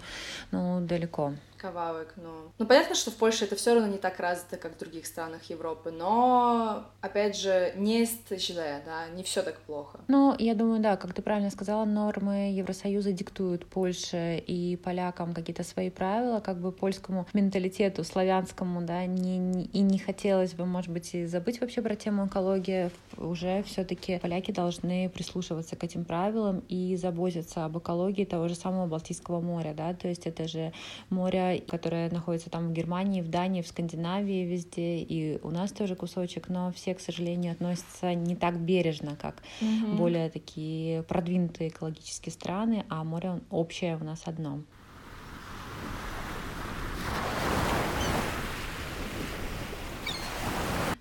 ну, 0.51 0.81
далеко 0.81 1.33
кавалок, 1.61 2.13
но... 2.17 2.51
Ну, 2.57 2.65
понятно, 2.65 2.95
что 2.95 3.11
в 3.11 3.15
Польше 3.15 3.45
это 3.45 3.55
все 3.55 3.73
равно 3.73 3.87
не 3.87 3.97
так 3.97 4.19
развито, 4.19 4.57
как 4.57 4.75
в 4.75 4.79
других 4.79 5.05
странах 5.05 5.43
Европы, 5.43 5.91
но, 5.91 6.85
опять 7.01 7.37
же, 7.37 7.73
не 7.75 8.05
зле, 8.05 8.81
да, 8.85 9.07
не 9.15 9.23
все 9.23 9.43
так 9.43 9.59
плохо. 9.59 9.99
Ну, 10.07 10.35
я 10.39 10.55
думаю, 10.55 10.81
да, 10.81 10.97
как 10.97 11.13
ты 11.13 11.21
правильно 11.21 11.51
сказала, 11.51 11.85
нормы 11.85 12.51
Евросоюза 12.53 13.11
диктуют 13.11 13.67
Польше 13.67 14.37
и 14.47 14.75
полякам 14.77 15.33
какие-то 15.33 15.63
свои 15.63 15.89
правила, 15.89 16.39
как 16.39 16.59
бы 16.59 16.71
польскому 16.71 17.27
менталитету, 17.33 18.03
славянскому, 18.03 18.81
да, 18.81 19.05
не, 19.05 19.37
не, 19.37 19.65
и 19.65 19.81
не 19.81 19.99
хотелось 19.99 20.53
бы, 20.53 20.65
может 20.65 20.91
быть, 20.91 21.13
и 21.13 21.25
забыть 21.25 21.61
вообще 21.61 21.81
про 21.81 21.95
тему 21.95 22.25
экологии, 22.25 22.89
уже 23.17 23.61
все-таки 23.63 24.17
поляки 24.19 24.51
должны 24.51 25.09
прислушиваться 25.09 25.75
к 25.75 25.83
этим 25.83 26.05
правилам 26.05 26.63
и 26.69 26.95
заботиться 26.95 27.65
об 27.65 27.77
экологии 27.77 28.25
того 28.25 28.47
же 28.47 28.55
самого 28.55 28.87
Балтийского 28.87 29.41
моря, 29.41 29.73
да, 29.77 29.93
то 29.93 30.07
есть 30.07 30.25
это 30.25 30.47
же 30.47 30.73
море 31.09 31.50
которая 31.59 32.09
находится 32.09 32.49
там 32.49 32.69
в 32.69 32.73
Германии, 32.73 33.21
в 33.21 33.29
Дании, 33.29 33.61
в 33.61 33.67
Скандинавии 33.67 34.45
везде, 34.45 34.97
и 34.97 35.39
у 35.43 35.49
нас 35.49 35.71
тоже 35.71 35.95
кусочек, 35.95 36.49
но 36.49 36.71
все, 36.71 36.95
к 36.95 36.99
сожалению, 36.99 37.53
относятся 37.53 38.13
не 38.13 38.35
так 38.35 38.59
бережно, 38.59 39.15
как 39.15 39.41
угу. 39.61 39.97
более 39.97 40.29
такие 40.29 41.03
продвинутые 41.03 41.69
экологические 41.69 42.33
страны, 42.33 42.85
а 42.89 43.03
море 43.03 43.41
общее 43.49 43.97
у 43.97 44.03
нас 44.03 44.23
одно. 44.25 44.61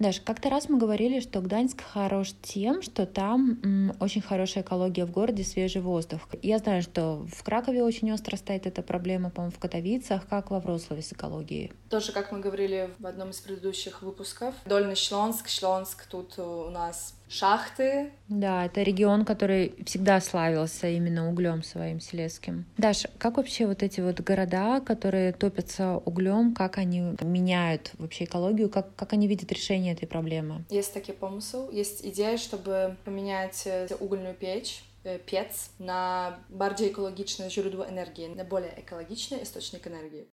Даша, 0.01 0.23
как-то 0.23 0.49
раз 0.49 0.71
мы 0.71 0.79
говорили, 0.79 1.21
что 1.21 1.43
Гданьск 1.43 1.83
хорош 1.83 2.33
тем, 2.41 2.81
что 2.81 3.05
там 3.05 3.61
м, 3.63 3.95
очень 4.01 4.23
хорошая 4.23 4.65
экология 4.65 5.05
в 5.05 5.11
городе, 5.11 5.45
свежий 5.45 5.83
воздух. 5.83 6.23
Я 6.41 6.57
знаю, 6.57 6.81
что 6.81 7.27
в 7.31 7.45
Кракове 7.45 7.83
очень 7.83 8.11
остро 8.11 8.37
стоит 8.37 8.67
эта 8.67 8.81
проблема, 8.81 9.29
по-моему, 9.29 9.55
в 9.55 9.59
Катовицах. 9.59 10.27
Как 10.27 10.51
во 10.51 10.59
Вроцлаве 10.59 11.03
с 11.03 11.13
экологией? 11.13 11.73
Тоже, 11.91 12.13
как 12.13 12.33
мы 12.33 12.41
говорили 12.41 12.89
в 12.99 13.07
одном 13.07 13.29
из 13.29 13.41
предыдущих 13.41 14.01
выпусков, 14.01 14.55
Дольный 14.65 14.97
Шлонск, 14.97 15.51
Шлонск 15.51 16.07
тут 16.07 16.39
у 16.39 16.71
нас 16.71 17.15
шахты. 17.31 18.11
Да, 18.29 18.66
это 18.66 18.83
регион, 18.83 19.25
который 19.25 19.75
всегда 19.87 20.21
славился 20.21 20.88
именно 20.88 21.31
углем 21.31 21.62
своим 21.62 22.01
селезским. 22.01 22.66
Даша, 22.77 23.09
как 23.19 23.37
вообще 23.37 23.66
вот 23.66 23.83
эти 23.83 24.01
вот 24.01 24.21
города, 24.21 24.81
которые 24.81 25.33
топятся 25.33 25.97
углем, 26.05 26.55
как 26.55 26.79
они 26.79 27.16
меняют 27.23 27.93
вообще 27.99 28.25
экологию, 28.25 28.69
как, 28.69 28.95
как 28.97 29.12
они 29.12 29.29
видят 29.29 29.51
решение 29.53 29.95
этой 29.95 30.07
проблемы? 30.07 30.64
Есть 30.71 30.93
такой 30.93 31.14
помысл, 31.14 31.71
есть 31.71 32.05
идея, 32.05 32.37
чтобы 32.37 32.97
поменять 33.05 33.62
э, 33.66 33.88
угольную 34.01 34.35
печь 34.35 34.83
э, 35.05 35.19
пец 35.19 35.71
на 35.79 36.38
более 36.49 36.90
экологичное 36.90 37.49
źródło 37.49 37.88
энергии, 37.88 38.27
на 38.27 38.45
более 38.45 38.75
экологичный 38.81 39.43
источник 39.43 39.87
энергии. 39.87 40.29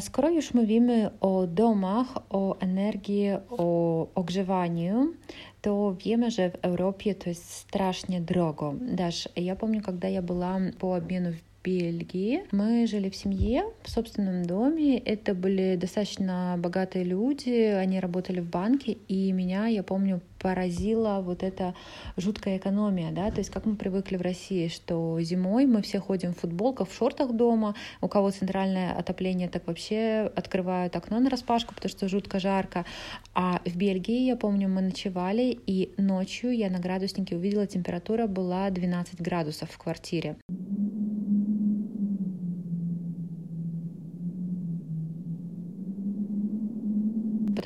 Skoro 0.00 0.30
już 0.30 0.54
mówimy 0.54 1.10
o 1.20 1.46
domach, 1.46 2.18
o 2.30 2.58
energii, 2.58 3.28
o 3.50 4.06
ogrzewaniu, 4.14 5.12
to 5.60 5.94
wiemy, 6.04 6.30
że 6.30 6.50
w 6.50 6.58
Europie 6.62 7.14
to 7.14 7.28
jest 7.28 7.50
strasznie 7.50 8.20
drogo. 8.20 8.74
Dasz, 8.80 9.28
ja 9.36 9.56
pamiętam, 9.56 9.82
когда 9.82 10.08
я 10.08 10.22
была 10.22 10.58
по 10.78 10.96
обмену 10.96 11.32
в 11.32 11.45
Бельгии. 11.67 12.45
Мы 12.53 12.87
жили 12.87 13.09
в 13.09 13.15
семье, 13.15 13.65
в 13.83 13.89
собственном 13.89 14.45
доме. 14.45 14.97
Это 14.99 15.35
были 15.35 15.75
достаточно 15.75 16.55
богатые 16.57 17.03
люди, 17.03 17.49
они 17.49 17.99
работали 17.99 18.39
в 18.39 18.49
банке, 18.49 18.93
и 19.09 19.33
меня, 19.33 19.67
я 19.67 19.83
помню, 19.83 20.21
поразила 20.39 21.19
вот 21.21 21.43
эта 21.43 21.73
жуткая 22.15 22.57
экономия, 22.57 23.11
да, 23.11 23.31
то 23.31 23.39
есть 23.39 23.49
как 23.49 23.65
мы 23.65 23.75
привыкли 23.75 24.15
в 24.15 24.21
России, 24.21 24.69
что 24.69 25.19
зимой 25.19 25.65
мы 25.65 25.81
все 25.81 25.99
ходим 25.99 26.33
в 26.33 26.39
футболках, 26.39 26.87
в 26.89 26.95
шортах 26.95 27.33
дома, 27.33 27.75
у 28.01 28.07
кого 28.07 28.31
центральное 28.31 28.93
отопление, 28.93 29.49
так 29.49 29.67
вообще 29.67 30.31
открывают 30.35 30.95
окно 30.95 31.19
на 31.19 31.29
распашку, 31.29 31.73
потому 31.73 31.89
что 31.89 32.07
жутко 32.07 32.39
жарко, 32.39 32.85
а 33.33 33.61
в 33.65 33.75
Бельгии, 33.75 34.27
я 34.27 34.37
помню, 34.37 34.69
мы 34.69 34.81
ночевали, 34.81 35.59
и 35.67 35.91
ночью 35.97 36.55
я 36.55 36.69
на 36.69 36.79
градуснике 36.79 37.35
увидела, 37.35 37.67
температура 37.67 38.27
была 38.27 38.69
12 38.69 39.19
градусов 39.19 39.69
в 39.71 39.77
квартире. 39.77 40.37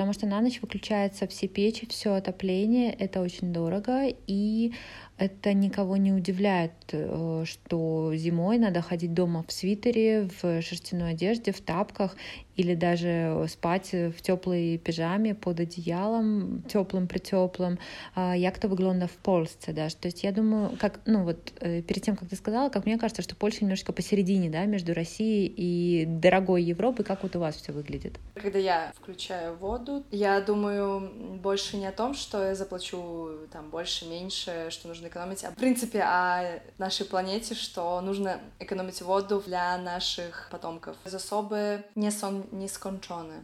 Потому 0.02 0.14
что 0.14 0.26
на 0.26 0.42
ночь 0.42 0.60
выключаются 0.64 1.28
все 1.28 1.48
печи, 1.48 1.86
все 1.88 2.16
отопление, 2.16 2.92
это 2.92 3.22
очень 3.22 3.54
дорого, 3.54 4.08
и 4.26 4.74
это 5.22 5.54
никого 5.54 5.98
не 5.98 6.12
удивляет, 6.12 6.72
э, 6.92 7.44
что 7.46 8.12
зимой 8.16 8.58
надо 8.58 8.82
ходить 8.82 9.14
дома 9.14 9.46
в 9.48 9.52
свитере, 9.52 10.28
в 10.42 10.62
шерстяной 10.64 11.12
одежде, 11.12 11.52
в 11.52 11.62
тапках 11.62 12.16
или 12.56 12.74
даже 12.76 13.46
спать 13.50 13.92
в 13.94 14.22
теплой 14.22 14.78
пижаме 14.78 15.36
под 15.36 15.60
одеялом, 15.60 16.64
теплым 16.64 17.08
притеплым, 17.08 17.80
як 18.16 18.60
то 18.60 18.68
выглядно 18.68 19.08
в 19.08 19.12
Польсце, 19.12 19.74
да, 19.74 19.88
то 19.90 20.08
есть 20.08 20.24
я 20.24 20.32
думаю, 20.32 20.78
как, 20.80 21.00
ну 21.06 21.24
вот 21.24 21.54
э, 21.60 21.82
перед 21.82 22.04
тем, 22.04 22.16
как 22.16 22.30
ты 22.30 22.36
сказала, 22.36 22.70
как 22.70 22.86
мне 22.86 22.98
кажется, 22.98 23.22
что 23.22 23.36
Польша 23.36 23.60
немножко 23.62 23.94
посередине, 23.94 24.50
да, 24.50 24.66
между 24.66 24.94
Россией 24.94 25.54
и 25.56 26.06
дорогой 26.06 26.64
Европой, 26.64 27.06
как 27.06 27.24
вот 27.24 27.36
у 27.36 27.40
вас 27.40 27.56
все 27.56 27.72
выглядит? 27.72 28.20
Когда 28.36 28.60
я 28.60 28.92
включаю 28.96 29.56
воду, 29.56 30.04
я 30.12 30.42
думаю 30.42 31.10
больше 31.42 31.78
не 31.78 31.86
о 31.86 31.92
том, 31.92 32.14
что 32.14 32.46
я 32.46 32.56
заплачу 32.56 33.30
там 33.52 33.70
больше, 33.70 34.06
меньше, 34.06 34.68
что 34.70 34.88
нужно 34.88 35.10
экономить, 35.12 35.44
а 35.44 35.52
в 35.52 35.56
принципе 35.56 36.02
о 36.04 36.60
нашей 36.78 37.06
планете, 37.06 37.54
что 37.54 38.00
нужно 38.02 38.40
экономить 38.60 39.02
воду 39.02 39.44
для 39.46 39.78
наших 39.78 40.48
потомков. 40.52 40.96
Засобы 41.06 41.84
не 41.96 42.12
są 42.12 42.46
nieskończone. 42.52 43.44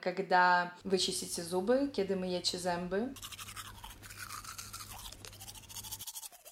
Когда 0.00 0.72
вы 0.82 0.98
чистите 0.98 1.42
зубы, 1.44 1.88
kiedy 1.92 2.16
myjecie 2.16 2.58
zęby, 2.58 3.14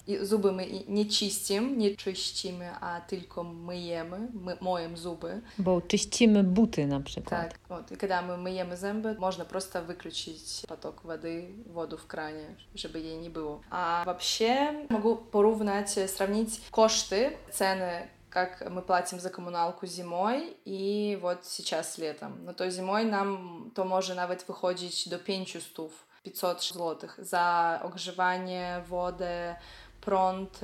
zuby 0.21 0.51
my 0.51 0.67
nie 0.87 1.05
czystimy, 1.05 1.77
nie 1.77 1.95
czyścimy, 1.95 2.71
a 2.81 3.01
tylko 3.01 3.43
myjemy, 3.43 4.27
my, 4.33 4.57
mojem 4.61 4.97
zuby. 4.97 5.41
Bo 5.57 5.81
czyścimy 5.81 6.43
buty 6.43 6.87
na 6.87 6.99
przykład. 6.99 7.49
Tak, 7.49 7.59
вот. 7.69 7.91
И 7.91 7.95
когда 7.95 8.21
мы 8.21 8.37
myjemy 8.37 8.77
zęby, 8.77 9.15
можно 9.19 9.45
просто 9.45 9.81
выключить 9.81 10.65
поток 10.67 11.03
воды, 11.03 11.53
воду 11.73 11.97
в 11.97 12.05
кране, 12.07 12.55
чтобы 12.75 12.99
ей 12.99 13.17
не 13.17 13.29
было. 13.29 13.61
А 13.69 14.03
вообще 14.05 14.85
могу 14.89 15.15
поровнять, 15.15 15.99
сравнить 16.09 16.61
кошты, 16.71 17.37
цены 17.51 18.09
как 18.31 18.69
мы 18.69 18.81
платим 18.81 19.19
за 19.19 19.29
коммуналку 19.29 19.85
зимой 19.85 20.57
и 20.65 21.19
вот 21.21 21.45
сейчас 21.45 21.97
летом. 21.97 22.45
Ну 22.45 22.53
то 22.53 22.69
зимой 22.71 23.03
нам 23.03 23.71
то 23.75 23.85
może 23.85 24.15
nawet 24.15 24.43
wychodzić 24.43 25.09
do 25.09 25.19
500 25.19 25.91
500 26.23 26.63
zł 26.73 27.09
za 27.17 27.79
ogrzewanie, 27.83 28.81
wodę, 28.87 29.55
prąd, 30.00 30.60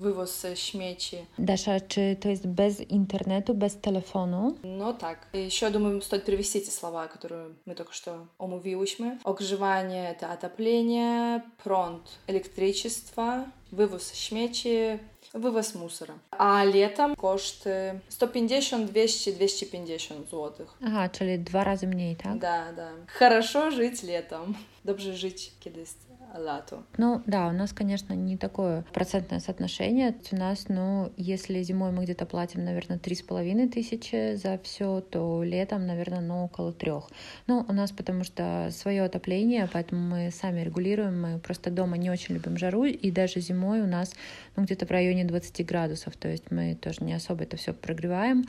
wywóz 0.00 0.46
śmieci. 0.54 1.16
Dasza, 1.38 1.80
czy 1.80 2.16
to 2.20 2.28
jest 2.28 2.46
bez 2.46 2.80
internetu, 2.80 3.54
bez 3.54 3.76
telefonu? 3.76 4.54
No 4.64 4.92
tak. 4.92 5.26
Еще, 5.32 5.70
думаю, 5.70 6.00
стоит 6.00 6.24
привести 6.24 6.58
эти 6.58 6.70
слова, 6.70 7.06
которые 7.06 7.50
мы 7.66 7.74
только 7.74 7.92
что 7.92 8.26
омówiliśmy. 8.38 9.18
Ogrzewanie — 9.24 10.18
это 10.18 10.30
отопление, 10.30 11.42
prąd — 11.64 12.28
электричество, 12.28 13.44
вывоз 13.72 14.14
śmieci, 14.14 14.98
вывоз 15.34 15.74
мусора. 15.78 16.14
А 16.30 16.64
летом 16.64 17.14
кошты 17.14 18.00
150, 18.08 18.86
200, 18.86 19.32
250 19.32 20.28
złotych. 20.30 20.74
Aha, 20.86 21.08
czyli 21.08 21.38
dwa 21.38 21.64
razy 21.64 21.86
mniej, 21.86 22.16
tak? 22.16 22.38
Да, 22.38 22.72
да. 22.72 22.90
Хорошо 23.18 23.70
жить 23.70 24.02
летом. 24.02 24.54
Dobrze 24.84 25.16
żyć, 25.16 25.52
kiedy 25.60 25.80
jest 25.80 26.07
лату. 26.37 26.83
Ну 26.97 27.21
да, 27.25 27.47
у 27.47 27.51
нас, 27.51 27.73
конечно, 27.73 28.13
не 28.13 28.37
такое 28.37 28.83
процентное 28.93 29.39
соотношение. 29.39 30.15
У 30.31 30.35
нас, 30.35 30.65
ну, 30.67 31.11
если 31.17 31.61
зимой 31.63 31.91
мы 31.91 32.03
где-то 32.03 32.25
платим, 32.25 32.63
наверное, 32.63 32.99
три 32.99 33.15
с 33.15 33.21
половиной 33.21 33.67
тысячи 33.67 34.35
за 34.35 34.59
все, 34.63 35.01
то 35.01 35.43
летом, 35.43 35.85
наверное, 35.87 36.21
ну, 36.21 36.45
около 36.45 36.71
трех. 36.73 37.09
Ну, 37.47 37.65
у 37.67 37.73
нас 37.73 37.91
потому 37.91 38.23
что 38.23 38.69
свое 38.71 39.03
отопление, 39.03 39.67
поэтому 39.71 40.01
мы 40.01 40.31
сами 40.31 40.61
регулируем, 40.61 41.21
мы 41.21 41.39
просто 41.39 41.71
дома 41.71 41.97
не 41.97 42.09
очень 42.09 42.35
любим 42.35 42.57
жару, 42.57 42.85
и 42.85 43.11
даже 43.11 43.39
зимой 43.39 43.81
у 43.81 43.87
нас, 43.87 44.13
ну, 44.55 44.63
где-то 44.63 44.85
в 44.85 44.91
районе 44.91 45.25
20 45.25 45.65
градусов, 45.65 46.15
то 46.17 46.27
есть 46.27 46.51
мы 46.51 46.75
тоже 46.75 47.03
не 47.03 47.13
особо 47.13 47.43
это 47.43 47.57
все 47.57 47.73
прогреваем. 47.73 48.45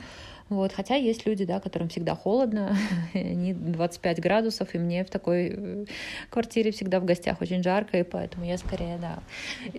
Вот, 0.51 0.73
хотя 0.73 0.95
есть 0.95 1.25
люди, 1.25 1.45
да, 1.45 1.61
которым 1.61 1.87
всегда 1.87 2.13
холодно, 2.13 2.75
они 3.13 3.53
25 3.53 4.19
градусов, 4.19 4.75
и 4.75 4.77
мне 4.77 5.05
в 5.05 5.09
такой 5.09 5.53
э, 5.55 5.85
квартире 6.29 6.71
всегда 6.71 6.99
в 6.99 7.05
гостях 7.05 7.41
очень 7.41 7.63
жарко, 7.63 7.97
и 7.97 8.03
поэтому 8.03 8.45
я 8.45 8.57
скорее, 8.57 8.97
да, 8.97 9.19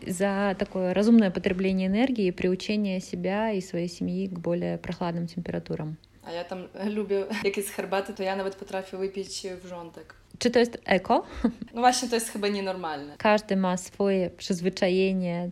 за 0.07 0.57
такое 0.59 0.95
разумное 0.95 1.31
потребление 1.31 1.89
энергии 1.89 2.25
и 2.25 2.31
приучение 2.31 3.01
себя 3.01 3.53
и 3.53 3.61
своей 3.61 3.89
семьи 3.89 4.29
к 4.29 4.39
более 4.39 4.79
прохладным 4.79 5.27
температурам. 5.27 5.99
А 6.25 6.33
я 6.33 6.45
там 6.45 6.69
люблю 6.85 7.27
якісь 7.45 7.71
herbaty, 7.71 8.13
to 8.13 8.23
ja 8.23 8.37
nawet 8.37 8.55
potrafię 8.55 8.97
wypić 8.97 9.47
wrzątek. 9.63 10.15
Czy 10.39 10.51
to 10.51 10.59
jest 10.59 10.79
eko? 10.85 11.27
No 11.75 11.81
właśnie, 11.81 12.09
to 12.09 12.15
jest 12.15 12.29
chyba 12.29 12.49
nienormalne. 12.49 13.15
Każdy 13.19 13.57
ma 13.57 13.77
swoje 13.77 14.31
przyzwyczajenie. 14.31 15.51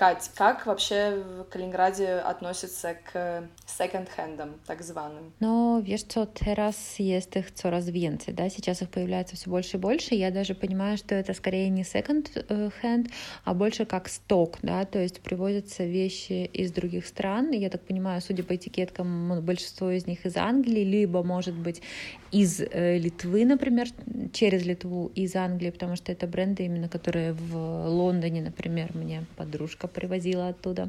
Кать, 0.00 0.30
как 0.34 0.64
вообще 0.64 1.22
в 1.40 1.44
Калининграде 1.50 2.08
относятся 2.24 2.96
к 3.12 3.44
секонд-хендам, 3.66 4.54
так 4.66 4.80
званым? 4.82 5.34
Но, 5.40 5.82
wiesz 5.82 6.04
co, 6.04 6.26
teraz 6.26 6.98
jest 6.98 7.36
их 7.36 7.52
coraz 7.52 7.90
więcej, 7.90 8.32
да, 8.32 8.48
сейчас 8.48 8.80
их 8.80 8.88
появляется 8.88 9.36
все 9.36 9.50
больше 9.50 9.76
и 9.76 9.80
больше, 9.80 10.14
я 10.14 10.30
даже 10.30 10.54
понимаю, 10.54 10.96
что 10.96 11.14
это 11.14 11.34
скорее 11.34 11.68
не 11.68 11.84
секонд-хенд, 11.84 13.10
а 13.44 13.52
больше 13.52 13.84
как 13.84 14.08
сток, 14.08 14.56
да, 14.62 14.86
то 14.86 14.98
есть 14.98 15.20
привозятся 15.20 15.84
вещи 15.84 16.48
из 16.50 16.72
других 16.72 17.06
стран, 17.06 17.50
я 17.50 17.68
так 17.68 17.82
понимаю, 17.82 18.22
судя 18.22 18.42
по 18.42 18.56
этикеткам, 18.56 19.42
большинство 19.42 19.90
из 19.90 20.06
них 20.06 20.24
из 20.24 20.34
Англии, 20.38 20.82
либо, 20.82 21.22
может 21.22 21.54
быть, 21.54 21.82
из 22.32 22.60
э, 22.60 22.96
Литвы, 22.96 23.44
например, 23.44 23.88
через 24.32 24.64
Литву 24.64 25.12
из 25.14 25.36
Англии, 25.36 25.70
потому 25.70 25.96
что 25.96 26.10
это 26.10 26.26
бренды 26.26 26.64
именно, 26.64 26.88
которые 26.88 27.34
в 27.34 27.88
Лондоне, 27.88 28.40
например, 28.40 28.92
мне 28.94 29.24
подружка 29.36 29.89
привозила 29.90 30.48
оттуда. 30.48 30.88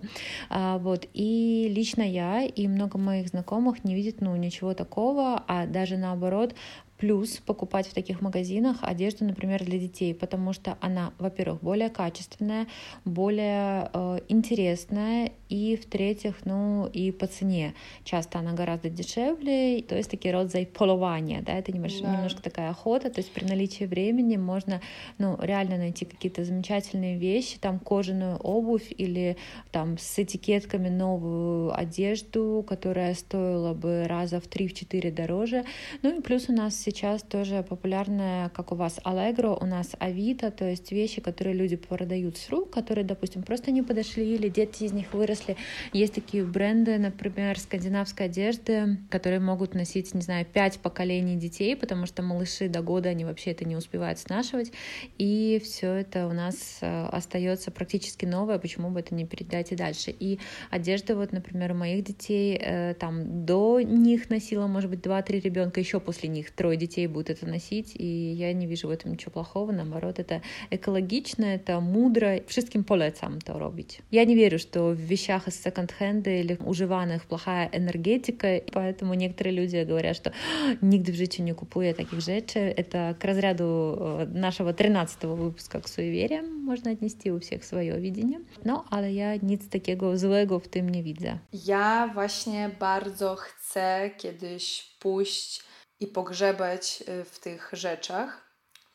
А, 0.50 0.78
вот. 0.78 1.08
И 1.14 1.72
лично 1.76 2.02
я 2.02 2.44
и 2.44 2.68
много 2.68 2.98
моих 2.98 3.28
знакомых 3.30 3.84
не 3.84 3.96
видят 3.96 4.22
ну, 4.22 4.36
ничего 4.36 4.74
такого, 4.74 5.44
а 5.48 5.66
даже 5.66 5.98
наоборот 5.98 6.56
Плюс 7.02 7.38
покупать 7.38 7.88
в 7.88 7.96
таких 7.96 8.22
магазинах 8.22 8.78
одежду, 8.82 9.26
например, 9.26 9.66
для 9.66 9.80
детей, 9.80 10.14
потому 10.14 10.54
что 10.54 10.78
она, 10.82 11.14
во-первых, 11.18 11.60
более 11.64 11.90
качественная, 11.90 12.68
более 13.06 13.90
э, 13.92 14.20
интересная, 14.28 15.32
и 15.50 15.76
в-третьих, 15.76 16.46
ну 16.46 16.86
и 16.86 17.12
по 17.12 17.26
цене. 17.26 17.74
Часто 18.04 18.38
она 18.38 18.54
гораздо 18.54 18.90
дешевле, 18.90 19.82
то 19.82 19.98
есть 19.98 20.12
такие 20.12 20.32
род 20.32 20.52
полования, 20.78 21.42
да, 21.42 21.54
это 21.54 21.72
немножко, 21.72 22.04
да. 22.04 22.16
немножко 22.16 22.44
такая 22.44 22.70
охота, 22.70 23.10
то 23.10 23.20
есть 23.20 23.32
при 23.32 23.46
наличии 23.46 23.86
времени 23.86 24.38
можно, 24.38 24.80
ну, 25.18 25.38
реально 25.42 25.78
найти 25.78 26.06
какие-то 26.06 26.46
замечательные 26.46 27.18
вещи, 27.18 27.58
там 27.60 27.80
кожаную 27.80 28.38
обувь 28.38 28.94
или 28.96 29.38
там 29.72 29.98
с 29.98 30.20
этикетками 30.20 30.90
новую 30.90 31.76
одежду, 31.76 32.64
которая 32.68 33.16
стоила 33.16 33.74
бы 33.74 34.06
раза 34.08 34.40
в 34.40 34.46
3-4 34.46 35.12
дороже. 35.12 35.66
Ну 36.04 36.20
и 36.20 36.22
плюс 36.22 36.48
у 36.48 36.54
нас 36.54 36.76
сейчас 36.78 36.91
тоже 37.30 37.64
популярная, 37.68 38.50
как 38.50 38.72
у 38.72 38.76
вас, 38.76 39.00
Allegro, 39.04 39.58
у 39.62 39.66
нас 39.66 39.92
Авито, 40.00 40.52
то 40.52 40.66
есть 40.66 40.92
вещи, 40.92 41.22
которые 41.22 41.56
люди 41.56 41.76
продают 41.76 42.38
с 42.38 42.50
рук, 42.50 42.72
которые, 42.72 43.06
допустим, 43.06 43.44
просто 43.44 43.72
не 43.72 43.82
подошли, 43.82 44.36
или 44.36 44.50
дети 44.50 44.84
из 44.84 44.92
них 44.92 45.14
выросли. 45.14 45.56
Есть 45.94 46.16
такие 46.16 46.44
бренды, 46.44 46.98
например, 46.98 47.60
скандинавской 47.60 48.28
одежды, 48.28 48.98
которые 49.10 49.40
могут 49.40 49.74
носить, 49.74 50.14
не 50.14 50.22
знаю, 50.22 50.46
пять 50.46 50.80
поколений 50.80 51.36
детей, 51.36 51.76
потому 51.76 52.06
что 52.06 52.24
малыши 52.24 52.68
до 52.68 52.82
года, 52.82 53.10
они 53.10 53.26
вообще 53.26 53.52
это 53.52 53.66
не 53.66 53.76
успевают 53.76 54.20
снашивать, 54.20 54.72
и 55.18 55.62
все 55.64 55.94
это 55.94 56.28
у 56.28 56.34
нас 56.34 56.80
э, 56.82 57.06
остается 57.08 57.72
практически 57.72 58.26
новое, 58.26 58.60
почему 58.60 58.90
бы 58.90 59.00
это 59.00 59.16
не 59.16 59.26
передать 59.26 59.72
и 59.72 59.76
дальше. 59.76 60.12
И 60.12 60.40
одежда, 60.70 61.16
вот, 61.16 61.32
например, 61.32 61.72
у 61.72 61.76
моих 61.76 62.04
детей, 62.04 62.60
э, 62.62 62.94
там, 62.96 63.46
до 63.46 63.82
них 63.82 64.30
носила, 64.30 64.68
может 64.68 64.90
быть, 64.90 65.02
два-три 65.02 65.40
ребенка, 65.40 65.80
еще 65.80 66.00
после 66.00 66.30
них 66.30 66.52
трое 66.52 66.78
детей 66.82 67.08
будет 67.08 67.30
это 67.30 67.46
носить, 67.48 67.94
и 67.96 68.34
я 68.34 68.54
не 68.54 68.68
вижу 68.68 68.88
в 68.88 68.92
этом 68.92 69.12
ничего 69.12 69.32
плохого, 69.32 69.72
наоборот, 69.72 70.20
это 70.20 70.42
экологично, 70.72 71.46
это 71.46 71.80
мудро, 71.80 72.42
wszystkim 72.48 72.84
polecam 72.84 73.40
to 73.46 73.58
robić. 73.58 74.02
Я 74.12 74.26
не 74.26 74.36
верю, 74.36 74.60
что 74.60 74.90
в 74.90 75.00
вещах 75.12 75.48
из 75.48 75.56
секонд-хенда 75.62 76.30
или 76.42 76.58
уживаних 76.66 77.26
плохая 77.26 77.70
энергетика, 77.74 78.62
поэтому 78.74 79.14
некоторые 79.14 79.54
люди 79.56 79.84
говорят, 79.84 80.16
что 80.16 80.34
нигде 80.82 81.12
в 81.12 81.16
жизни 81.16 81.44
не 81.44 81.54
купую 81.54 81.94
таких 81.94 82.22
rzeczy. 82.22 82.60
Это 82.60 83.16
к 83.20 83.24
разряду 83.26 84.28
нашего 84.34 84.74
13 84.74 85.24
выпуска 85.24 85.80
к 85.82 85.88
суевериям 85.88 86.64
можно 86.72 86.92
отнести 86.92 87.32
у 87.32 87.40
всех 87.40 87.64
свое 87.64 88.00
видение. 88.00 88.40
No, 88.64 88.86
ale 88.90 89.12
ja 89.14 89.36
nic 89.36 89.70
takiego 89.70 90.18
złego 90.18 90.60
w 90.60 90.68
tym 90.68 90.90
nie 90.90 91.04
widzę. 91.04 91.40
Ja 91.54 92.10
właśnie 92.14 92.70
bardzo 92.80 93.36
chcę 93.36 94.12
kiedyś 94.18 94.84
pójść 95.00 95.64
i 96.02 96.08
pogrzebać 96.08 97.04
y, 97.22 97.26
w 97.26 97.40
tych 97.40 97.70
rzeczach. 97.74 98.52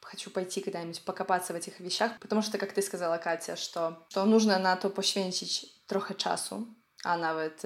хочу 0.06 0.30
пойти 0.30 0.60
когда-нибудь 0.60 1.04
покопаться 1.04 1.52
в 1.52 1.56
этих 1.56 1.80
вещах, 1.80 2.12
потому 2.20 2.42
что, 2.42 2.58
как 2.58 2.72
ты 2.72 2.82
сказала, 2.82 3.18
Катя, 3.18 3.56
что, 3.56 4.06
что 4.08 4.24
нужно 4.24 4.58
на 4.58 4.76
то 4.76 4.90
poświęcić 4.90 5.66
trochę 5.86 6.14
czasu, 6.14 6.66
a 7.04 7.16
nawet 7.16 7.62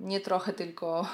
nie 0.00 0.20
trochę, 0.20 0.52
tylko 0.52 1.06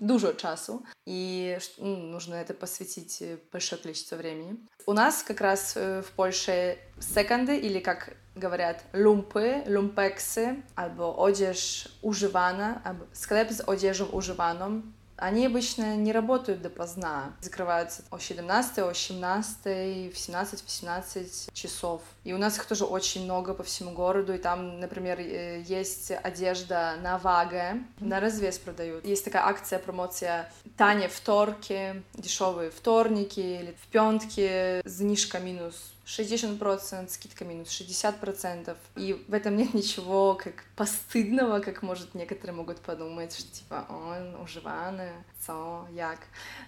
dużo 0.00 0.34
czasu. 0.34 0.82
И 1.06 1.58
нужно 1.78 2.34
это 2.34 2.54
посвятить 2.54 3.22
большое 3.52 3.82
количество 3.82 4.16
времени. 4.16 4.56
У 4.86 4.92
нас 4.92 5.22
как 5.22 5.40
раз 5.40 5.74
в 5.76 6.10
Польше 6.16 6.78
секонды, 7.00 7.56
или 7.56 7.80
как 7.80 8.16
говорят, 8.36 8.84
lumpy, 8.92 9.62
lumpexy, 9.66 10.62
albo 10.76 11.16
odzież 11.16 11.88
używana, 12.02 12.80
albo 12.84 13.04
sklep 13.12 13.52
z 13.52 13.60
odzieżą 13.60 14.06
używaną, 14.06 14.82
Они 15.18 15.46
обычно 15.46 15.96
не 15.96 16.12
работают 16.12 16.62
допоздна. 16.62 17.32
Закрываются 17.40 18.02
о 18.10 18.18
17, 18.18 18.78
о 18.78 18.94
17, 18.94 20.12
в 20.12 20.16
17-18 20.16 21.50
часов. 21.52 22.02
И 22.24 22.32
у 22.32 22.38
нас 22.38 22.56
их 22.56 22.66
тоже 22.66 22.84
очень 22.84 23.24
много 23.24 23.52
по 23.52 23.64
всему 23.64 23.90
городу. 23.90 24.34
И 24.34 24.38
там, 24.38 24.78
например, 24.78 25.18
есть 25.18 26.12
одежда 26.22 26.94
на 27.02 27.18
ваге, 27.18 27.82
на 27.98 28.20
развес 28.20 28.58
продают. 28.58 29.04
Есть 29.04 29.24
такая 29.24 29.42
акция, 29.42 29.78
промоция 29.80 30.50
Таня 30.76 31.08
вторки, 31.08 32.02
дешевые 32.14 32.70
вторники 32.70 33.40
или 33.40 33.76
в 33.82 33.88
пентке, 33.88 34.82
знижка 34.84 35.40
минус 35.40 35.92
60%, 36.08 37.08
скидка 37.10 37.44
минус 37.44 37.68
60%. 37.68 38.74
И 38.96 39.24
в 39.28 39.34
этом 39.34 39.56
нет 39.56 39.74
ничего 39.74 40.34
как 40.34 40.64
постыдного, 40.74 41.60
как, 41.60 41.82
может, 41.82 42.14
некоторые 42.14 42.56
могут 42.56 42.78
подумать, 42.80 43.36
что 43.36 43.52
типа, 43.52 43.86
он 43.90 44.34
уживаны, 44.40 45.12
co, 45.46 45.84
як. 45.92 46.20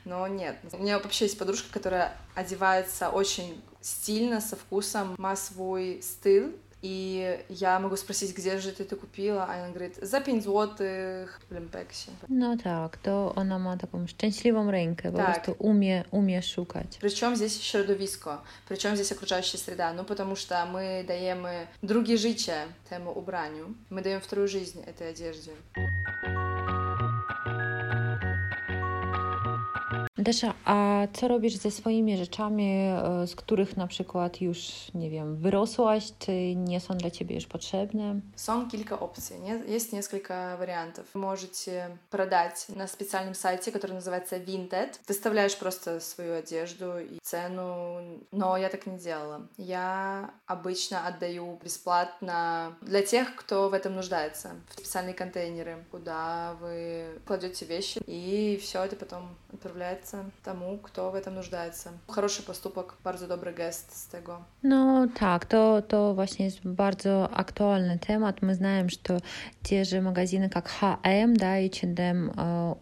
Но 0.04 0.26
нет. 0.26 0.58
У 0.72 0.78
меня 0.78 0.98
вообще 0.98 1.24
есть 1.24 1.38
подружка, 1.38 1.72
которая 1.72 2.16
одевается 2.34 3.08
очень 3.08 3.62
стильно, 3.80 4.42
со 4.42 4.56
вкусом, 4.56 5.14
ma 5.14 5.34
свой 5.36 6.02
стиль, 6.02 6.54
и 6.82 7.38
я 7.48 7.78
могу 7.78 7.96
спросить, 7.96 8.36
где 8.36 8.58
же 8.58 8.72
ты 8.72 8.84
это 8.84 8.96
купила, 8.96 9.44
а 9.44 9.54
она 9.54 9.68
говорит, 9.68 9.96
за 10.02 10.20
5 10.20 10.42
złotych 10.42 11.40
w 11.50 11.54
Limpeksie. 11.54 12.10
No 12.28 12.56
tak, 12.56 12.96
to 12.96 13.32
ona 13.36 13.58
ma 13.58 13.76
taką 13.76 14.06
szczęśliwą 14.06 14.70
rękę, 14.70 15.12
po 15.12 15.18
tak. 15.18 15.26
prostu 15.26 15.64
umie, 15.64 16.04
умеет 16.10 16.44
шукать. 16.44 16.98
Причем 17.00 17.36
здесь 17.36 17.62
środowisko, 17.62 18.38
причем 18.68 18.94
здесь 18.94 19.12
окружающая 19.12 19.58
среда, 19.58 19.92
ну 19.92 20.04
потому 20.04 20.36
что 20.36 20.66
мы 20.66 21.04
даем 21.06 21.46
другие 21.82 22.18
życie 22.18 22.66
temu 22.90 23.12
ubraniu, 23.12 23.74
мы 23.90 24.02
даем 24.02 24.20
вторую 24.20 24.48
жизнь 24.48 24.80
этой 24.86 25.10
одежде. 25.10 25.52
Desza, 30.20 30.54
a 30.64 31.06
co 31.12 31.28
robisz 31.28 31.56
ze 31.56 31.70
swoimi 31.70 32.16
rzeczami, 32.16 32.64
e, 32.64 33.26
z 33.26 33.34
których 33.34 33.76
na 33.76 33.86
przykład 33.86 34.40
już, 34.40 34.60
nie 34.94 35.10
wiem, 35.10 35.36
wyrosłaś, 35.36 36.12
czy 36.18 36.56
nie 36.56 36.80
są 36.80 36.94
dla 36.94 37.10
ciebie 37.10 37.34
już 37.34 37.46
potrzebne? 37.46 38.20
Są 38.36 38.68
kilka 38.68 39.00
opcji, 39.00 39.36
jest 39.66 39.92
несколько 39.92 40.56
вариантов. 40.58 41.14
Можете 41.14 41.96
продать 42.10 42.66
на 42.76 42.86
специальном 42.86 43.34
сайте, 43.34 43.72
который 43.72 43.92
называется 43.92 44.38
Vinted. 44.38 45.00
Выставляешь 45.08 45.56
просто 45.58 46.00
свою 46.00 46.34
одежду 46.34 46.98
и 46.98 47.18
цену, 47.22 48.00
но 48.32 48.56
я 48.56 48.68
так 48.68 48.86
не 48.86 48.98
делала. 48.98 49.40
Я 49.56 50.30
обычно 50.46 51.06
отдаю 51.06 51.58
бесплатно 51.64 52.76
для 52.82 53.02
тех, 53.02 53.34
кто 53.36 53.68
в 53.68 53.74
этом 53.74 53.94
нуждается, 53.94 54.50
в 54.68 54.72
специальные 54.80 55.14
контейнеры, 55.14 55.84
куда 55.90 56.56
вы 56.60 57.20
кладете 57.26 57.64
вещи, 57.64 58.00
и 58.06 58.58
все 58.62 58.84
это 58.84 58.96
потом 58.96 59.36
pomagające 59.62 60.24
temu, 60.42 60.78
kto 60.82 61.10
w 61.10 61.14
этом 61.14 61.34
нуждается. 61.34 61.90
Хороший 62.06 62.44
поступок, 62.44 62.96
bardzo 63.04 63.26
dobry 63.26 63.52
gest 63.52 63.96
z 63.96 64.08
tego. 64.08 64.44
No 64.62 65.06
tak, 65.14 65.44
to, 65.46 65.82
to 65.82 66.14
właśnie 66.14 66.44
jest 66.44 66.60
bardzo 66.64 67.30
aktualny 67.30 67.98
temat. 67.98 68.42
Мы 68.42 68.54
знаем, 68.54 68.88
что 68.88 69.18
те 69.62 69.84
же 69.84 70.00
магазины, 70.00 70.48
как 70.48 70.68
H&M, 70.68 71.36
да, 71.36 71.58
и 71.58 71.68
H&M, 71.68 72.32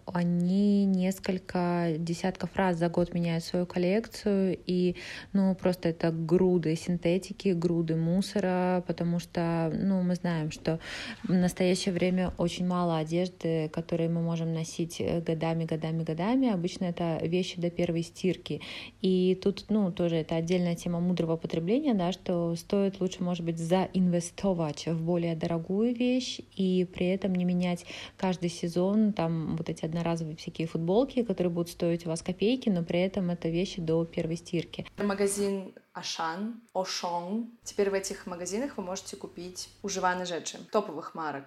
они 0.06 0.86
несколько 0.86 1.94
десятков 1.98 2.56
раз 2.56 2.76
за 2.76 2.88
год 2.88 3.14
меняют 3.14 3.44
свою 3.44 3.66
коллекцию, 3.66 4.58
и, 4.66 4.96
ну, 5.32 5.54
просто 5.54 5.88
это 5.88 6.10
груды 6.10 6.76
синтетики, 6.76 7.48
груды 7.48 7.96
мусора, 7.96 8.82
потому 8.86 9.18
что, 9.18 9.70
ну, 9.74 10.02
мы 10.02 10.14
знаем, 10.14 10.50
что 10.50 10.78
в 11.24 11.32
настоящее 11.32 11.94
время 11.94 12.32
очень 12.38 12.66
мало 12.66 12.98
одежды, 12.98 13.68
которые 13.68 14.08
мы 14.08 14.20
можем 14.22 14.52
носить 14.52 15.02
годами, 15.26 15.64
годами, 15.64 16.04
годами. 16.04 16.48
Обычно 16.48 16.67
это 16.76 17.18
вещи 17.22 17.60
до 17.60 17.70
первой 17.70 18.02
стирки. 18.02 18.60
И 19.00 19.38
тут, 19.42 19.64
ну, 19.68 19.90
тоже 19.92 20.16
это 20.16 20.36
отдельная 20.36 20.76
тема 20.76 21.00
мудрого 21.00 21.36
потребления, 21.36 21.94
да, 21.94 22.12
что 22.12 22.54
стоит 22.56 23.00
лучше, 23.00 23.22
может 23.22 23.44
быть, 23.44 23.58
заинвестовать 23.58 24.86
в 24.86 25.02
более 25.02 25.34
дорогую 25.34 25.94
вещь 25.94 26.40
и 26.56 26.86
при 26.92 27.08
этом 27.08 27.34
не 27.34 27.44
менять 27.44 27.84
каждый 28.16 28.50
сезон 28.50 29.12
там 29.12 29.56
вот 29.56 29.68
эти 29.68 29.84
одноразовые 29.84 30.36
всякие 30.36 30.68
футболки, 30.68 31.22
которые 31.22 31.52
будут 31.52 31.70
стоить 31.70 32.06
у 32.06 32.10
вас 32.10 32.22
копейки, 32.22 32.68
но 32.68 32.82
при 32.82 33.00
этом 33.00 33.30
это 33.30 33.48
вещи 33.48 33.80
до 33.80 34.04
первой 34.04 34.36
стирки. 34.36 34.86
Магазин 34.98 35.72
Ашан, 35.92 36.60
Ошон. 36.74 37.50
Теперь 37.64 37.90
в 37.90 37.94
этих 37.94 38.26
магазинах 38.26 38.76
вы 38.76 38.84
можете 38.84 39.16
купить 39.16 39.68
уживанные 39.82 40.26
rzeczy, 40.26 40.58
топовых 40.70 41.14
марок. 41.14 41.46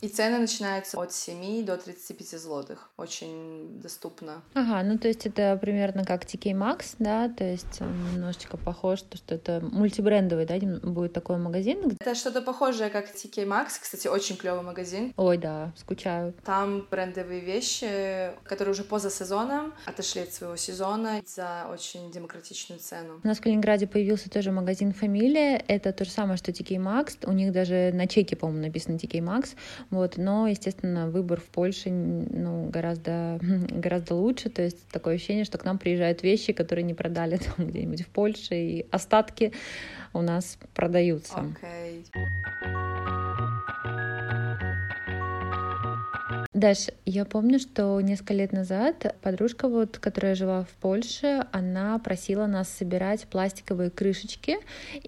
И 0.00 0.08
цены 0.08 0.38
начинаются 0.38 0.98
от 0.98 1.12
7 1.12 1.64
до 1.64 1.76
35 1.76 2.40
злотых. 2.40 2.90
Очень 2.96 3.80
доступно. 3.80 4.42
Ага, 4.54 4.82
ну 4.82 4.98
то 4.98 5.08
есть 5.08 5.26
это 5.26 5.58
примерно 5.60 6.04
как 6.04 6.24
TK 6.24 6.52
Maxx, 6.52 6.94
да? 6.98 7.28
То 7.28 7.44
есть 7.44 7.80
немножечко 7.80 8.56
похож, 8.56 9.02
то, 9.02 9.18
что 9.18 9.34
это 9.34 9.60
мультибрендовый, 9.60 10.46
да, 10.46 10.56
будет 10.82 11.12
такой 11.12 11.36
магазин? 11.36 11.96
Это 12.00 12.14
что-то 12.14 12.40
похожее, 12.40 12.88
как 12.90 13.14
TK 13.14 13.46
Maxx. 13.46 13.80
Кстати, 13.82 14.08
очень 14.08 14.36
клевый 14.36 14.62
магазин. 14.62 15.12
Ой, 15.16 15.36
да, 15.36 15.72
скучаю. 15.76 16.34
Там 16.44 16.86
брендовые 16.90 17.40
вещи, 17.40 18.32
которые 18.44 18.72
уже 18.72 18.84
поза 18.84 19.10
сезоном, 19.10 19.74
отошли 19.84 20.22
от 20.22 20.32
своего 20.32 20.56
сезона 20.56 21.22
за 21.26 21.66
очень 21.70 22.10
демократичную 22.10 22.80
цену. 22.80 23.20
У 23.22 23.26
нас 23.26 23.38
в 23.38 23.42
Калининграде 23.42 23.86
появился 23.86 24.30
тоже 24.30 24.50
магазин 24.50 24.92
«Фамилия». 24.92 25.62
Это 25.68 25.92
то 25.92 26.04
же 26.04 26.10
самое, 26.10 26.38
что 26.38 26.52
TK 26.52 26.76
Maxx. 26.76 27.28
У 27.28 27.32
них 27.32 27.52
даже 27.52 27.90
на 27.92 28.06
чеке, 28.06 28.36
по-моему, 28.36 28.66
написано 28.66 28.96
TK 28.96 29.20
Maxx. 29.20 29.50
Вот, 29.90 30.16
но, 30.16 30.46
естественно, 30.46 31.10
выбор 31.10 31.40
в 31.40 31.46
Польше 31.46 31.90
ну, 31.90 32.68
гораздо, 32.70 33.38
гораздо 33.70 34.14
лучше. 34.14 34.48
То 34.48 34.62
есть 34.62 34.86
такое 34.88 35.16
ощущение, 35.16 35.44
что 35.44 35.58
к 35.58 35.64
нам 35.64 35.78
приезжают 35.78 36.22
вещи, 36.22 36.52
которые 36.52 36.84
не 36.84 36.94
продали 36.94 37.36
там 37.56 37.66
где-нибудь 37.66 38.02
в 38.02 38.08
Польше, 38.08 38.54
и 38.54 38.86
остатки 38.90 39.52
у 40.12 40.22
нас 40.22 40.58
продаются. 40.74 41.44
Okay. 41.62 42.99
Даш, 46.60 46.88
я 47.06 47.24
помню, 47.24 47.58
что 47.58 47.98
несколько 48.02 48.34
лет 48.34 48.52
назад 48.52 49.16
подружка, 49.22 49.66
вот, 49.66 49.96
которая 49.96 50.34
жила 50.34 50.64
в 50.64 50.68
Польше, 50.82 51.46
она 51.52 51.98
просила 51.98 52.44
нас 52.46 52.68
собирать 52.68 53.26
пластиковые 53.28 53.88
крышечки, 53.88 54.58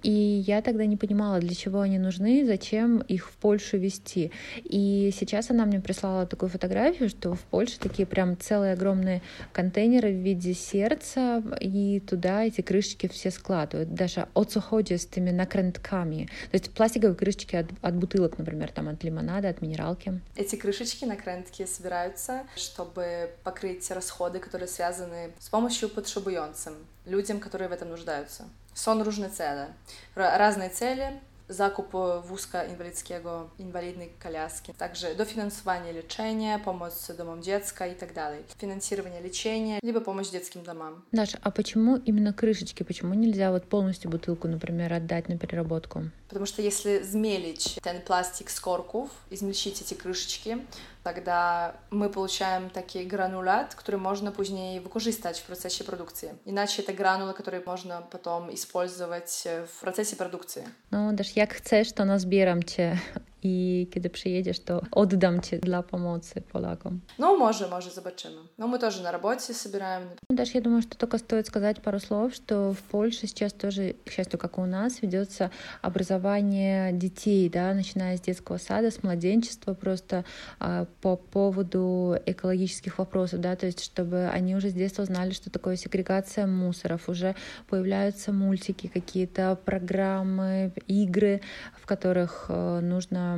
и 0.03 0.11
я 0.11 0.63
тогда 0.63 0.87
не 0.87 0.97
понимала, 0.97 1.41
для 1.41 1.55
чего 1.55 1.81
они 1.81 1.99
нужны, 1.99 2.47
зачем 2.47 3.01
их 3.01 3.29
в 3.29 3.35
Польшу 3.35 3.77
везти. 3.77 4.33
И 4.65 5.13
сейчас 5.15 5.51
она 5.51 5.67
мне 5.67 5.79
прислала 5.79 6.25
такую 6.27 6.49
фотографию, 6.49 7.11
что 7.11 7.35
в 7.35 7.41
Польше 7.41 7.79
такие 7.79 8.07
прям 8.07 8.39
целые 8.39 8.73
огромные 8.73 9.21
контейнеры 9.53 10.11
в 10.11 10.23
виде 10.23 10.55
сердца, 10.55 11.43
и 11.61 12.01
туда 12.01 12.45
эти 12.45 12.63
крышечки 12.63 13.09
все 13.09 13.31
складывают. 13.31 13.93
Даже 13.93 14.27
от 14.33 14.53
суходи 14.53 14.97
с 14.97 15.05
этими 15.05 15.31
накрентками. 15.31 16.31
То 16.51 16.55
есть 16.57 16.71
пластиковые 16.71 17.15
крышечки 17.15 17.57
от, 17.57 17.67
от 17.83 17.95
бутылок, 17.95 18.39
например, 18.39 18.73
там 18.73 18.89
от 18.89 19.05
лимонада, 19.05 19.51
от 19.51 19.61
минералки. 19.61 20.19
Эти 20.35 20.57
крышечки 20.57 21.05
накрентками 21.05 21.42
клиентки 21.43 21.67
собираются, 21.67 22.47
чтобы 22.57 23.31
покрыть 23.45 23.91
расходы, 23.91 24.39
которые 24.39 24.69
связаны 24.69 25.33
с 25.39 25.49
помощью 25.49 25.89
потребуjącym, 25.89 26.75
людям, 27.07 27.41
которые 27.41 27.69
в 27.69 27.73
этом 27.73 27.91
нуждаются. 27.91 28.45
Są 28.75 29.05
różne 29.05 29.31
cele, 29.31 29.75
разные 30.15 30.71
цели, 30.71 31.21
zakup 31.49 31.93
wózka 32.25 32.65
inwalidzkiego, 32.65 33.51
inwalidnej 33.59 34.13
коляски, 34.19 34.73
также 34.73 35.15
дофинансование 35.15 35.93
лечения, 35.93 36.59
помощь 36.59 37.15
домам 37.19 37.41
dziecka 37.41 37.87
и 37.87 37.95
так 37.95 38.15
далее, 38.15 38.43
финансирование 38.59 39.21
лечения, 39.21 39.79
либо 39.83 40.01
помощь 40.01 40.31
детским 40.31 40.63
домам. 40.65 41.05
Даша, 41.13 41.39
а 41.43 41.51
почему 41.51 41.97
именно 41.97 42.33
крышечки? 42.33 42.83
Почему 42.83 43.15
нельзя 43.15 43.51
вот 43.51 43.69
полностью 43.69 44.11
бутылку, 44.11 44.49
например, 44.49 44.93
отдать 44.93 45.29
на 45.29 45.37
переработку? 45.37 46.05
Потому 46.29 46.47
что 46.47 46.63
если 46.63 47.03
змелить 47.03 47.79
ten 47.83 48.01
пластик 48.01 48.49
с 48.49 48.59
корков, 48.59 49.11
измельчить 49.29 49.83
эти 49.83 49.93
крышечки, 49.93 50.65
тогда 51.03 51.75
мы 51.91 52.09
получаем 52.09 52.71
такие 52.71 53.05
гранулят, 53.05 53.75
которые 53.75 54.01
можно 54.01 54.33
позднее 54.33 54.81
wykorzystać 54.81 55.41
в 55.41 55.45
процессе 55.45 55.85
продукции. 55.85 56.35
Иначе 56.45 56.83
это 56.83 56.93
гранулы, 56.93 57.35
которые 57.35 57.63
можно 57.67 58.03
потом 58.11 58.55
использовать 58.55 59.47
в 59.47 59.81
процессе 59.81 60.17
продукции. 60.17 60.67
Ну, 60.91 61.13
Dasz, 61.13 61.37
jak 61.37 61.55
chcesz, 61.55 61.93
to 61.93 62.05
nazbieram 62.05 62.63
cię 62.63 62.99
i 63.43 63.89
kiedy 63.93 64.11
przyjedziesz, 64.11 64.61
to 64.61 64.83
oddam 64.91 65.41
cię 65.41 65.59
dla 65.59 65.83
pomocy 65.83 66.41
Polakom. 66.41 67.01
Ну, 67.19 67.39
może, 67.39 67.69
może, 67.69 67.91
zobaczymy. 67.91 68.37
Но 68.59 68.69
мы 68.69 68.79
тоже 68.79 69.03
на 69.03 69.13
работе 69.13 69.55
собираем. 69.55 70.03
Даже 70.31 70.53
я 70.55 70.61
думаю, 70.61 70.83
что 70.83 70.97
только 70.97 71.19
стоит 71.19 71.47
сказать 71.47 71.83
пару 71.83 72.01
слов, 72.01 72.35
что 72.35 72.73
в 72.73 72.83
Польше 72.83 73.27
сейчас 73.27 73.53
тоже, 73.53 73.95
к 74.05 74.11
счастью, 74.11 74.39
как 74.39 74.59
и 74.59 74.61
у 74.61 74.67
нас, 74.67 75.03
ведется 75.03 75.51
образование 75.83 76.93
детей, 76.93 77.49
да, 77.49 77.75
начиная 77.75 78.17
с 78.17 78.21
детского 78.21 78.59
сада, 78.59 78.91
с 78.91 79.03
младенчества, 79.03 79.75
просто 79.75 80.25
а, 80.59 80.87
по 81.01 81.17
поводу 81.17 82.17
экологических 82.27 82.99
вопросов, 82.99 83.41
да, 83.41 83.57
то 83.57 83.67
есть 83.67 83.83
чтобы 83.83 84.29
они 84.29 84.55
уже 84.55 84.71
с 84.71 84.75
детства 84.75 85.05
знали, 85.05 85.33
что 85.33 85.51
такое 85.51 85.77
сегрегация 85.77 86.47
мусоров, 86.47 87.09
уже 87.09 87.35
появляются 87.69 88.33
мультики, 88.33 88.87
какие-то 88.87 89.59
программы, 89.65 90.73
игры, 90.87 91.41
в 91.81 91.87
которых 91.87 92.47
э, 92.49 92.81
нужно 92.81 93.32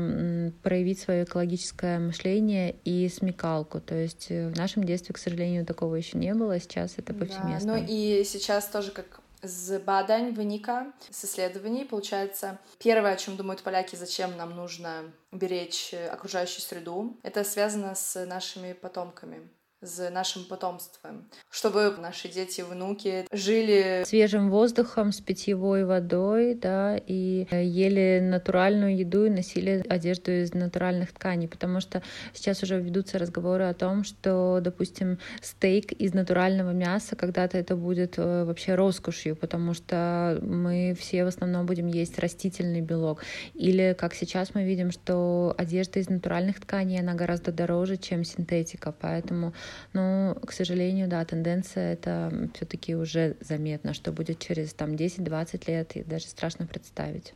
проявить 0.63 1.01
свое 1.01 1.25
экологическое 1.25 1.99
мышление 1.99 2.77
и 2.85 3.09
смекалку. 3.09 3.81
То 3.81 3.95
есть 3.95 4.27
э, 4.31 4.49
в 4.49 4.57
нашем 4.57 4.85
детстве, 4.85 5.15
к 5.15 5.19
сожалению, 5.19 5.67
такого 5.67 5.95
еще 5.95 6.19
не 6.19 6.35
было, 6.35 6.59
сейчас 6.61 6.95
это 6.97 7.15
повсеместно. 7.15 7.75
Да, 7.75 7.79
ну 7.79 7.87
и 7.89 8.25
сейчас 8.25 8.67
тоже 8.67 8.91
как 8.91 9.21
с 9.43 9.79
бадань 9.79 10.33
выника, 10.33 10.87
с 11.11 11.25
исследований, 11.25 11.85
получается, 11.85 12.59
первое, 12.79 13.13
о 13.13 13.17
чем 13.17 13.37
думают 13.37 13.63
поляки, 13.63 13.97
зачем 13.97 14.37
нам 14.37 14.57
нужно 14.57 15.13
беречь 15.33 15.91
э, 15.93 16.09
окружающую 16.09 16.63
среду, 16.63 17.17
это 17.23 17.45
связано 17.45 17.95
с 17.95 18.25
нашими 18.25 18.73
потомками 18.73 19.49
с 19.85 20.11
нашим 20.11 20.45
потомством, 20.45 21.29
чтобы 21.51 21.95
наши 21.99 22.29
дети, 22.29 22.63
внуки 22.63 23.27
жили 23.31 24.03
свежим 24.07 24.51
воздухом, 24.51 25.13
с 25.13 25.21
питьевой 25.21 25.85
водой, 25.85 26.55
да, 26.55 26.97
и 26.97 27.47
ели 27.51 28.21
натуральную 28.23 28.97
еду 28.97 29.27
и 29.27 29.31
носили 29.31 29.85
одежду 29.89 30.31
из 30.33 30.55
натуральных 30.55 31.13
тканей, 31.13 31.49
потому 31.49 31.81
что 31.81 32.03
сейчас 32.33 32.63
уже 32.63 32.81
ведутся 32.81 33.19
разговоры 33.19 33.65
о 33.65 33.75
том, 33.75 34.05
что, 34.05 34.61
допустим, 34.63 35.19
стейк 35.43 35.93
из 35.93 36.15
натурального 36.15 36.71
мяса 36.71 37.17
когда-то 37.17 37.59
это 37.59 37.77
будет 37.77 38.15
э, 38.19 38.45
вообще 38.45 38.75
роскошью, 38.75 39.37
потому 39.37 39.75
что 39.75 40.39
мы 40.43 40.97
все 40.99 41.25
в 41.25 41.29
основном 41.29 41.67
будем 41.67 41.87
есть 41.87 42.19
растительный 42.19 42.81
белок. 42.81 43.23
Или, 43.55 43.97
как 43.99 44.15
сейчас 44.15 44.55
мы 44.55 44.65
видим, 44.65 44.91
что 44.91 45.55
одежда 45.59 46.01
из 46.01 46.09
натуральных 46.09 46.61
тканей, 46.61 47.01
она 47.01 47.15
гораздо 47.15 47.53
дороже, 47.53 47.97
чем 47.97 48.25
синтетика, 48.25 48.93
поэтому 48.99 49.53
но, 49.93 50.37
к 50.47 50.53
сожалению, 50.53 51.09
да, 51.09 51.25
тенденция 51.25 51.95
это 51.95 52.51
все-таки 52.55 52.95
уже 52.95 53.37
заметно, 53.41 53.95
что 53.95 54.13
будет 54.13 54.39
через 54.39 54.73
там 54.75 54.93
10-20 54.93 55.71
лет, 55.71 55.97
и 55.97 56.03
даже 56.03 56.27
страшно 56.27 56.67
представить. 56.67 57.35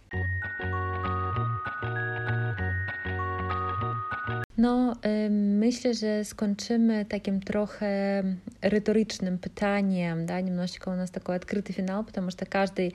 No, 4.58 4.96
myślę, 5.30 5.94
że 5.94 6.24
skończymy 6.24 7.04
takim 7.04 7.40
trochę 7.40 8.22
риторичным 8.62 9.38
pytaniem, 9.38 10.26
да, 10.26 10.40
немножечко 10.40 10.88
у 10.88 10.96
нас 10.96 11.10
такой 11.10 11.36
открытый 11.36 11.72
финал, 11.72 12.04
потому 12.04 12.30
что 12.30 12.44
каждый, 12.44 12.94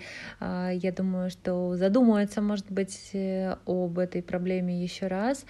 я 0.81 0.91
думаю, 0.91 1.29
что 1.29 1.77
задумается, 1.77 2.41
может 2.41 2.69
быть, 2.69 3.11
об 3.65 3.97
этой 3.97 4.21
проблеме 4.21 4.83
еще 4.83 5.07
раз 5.07 5.45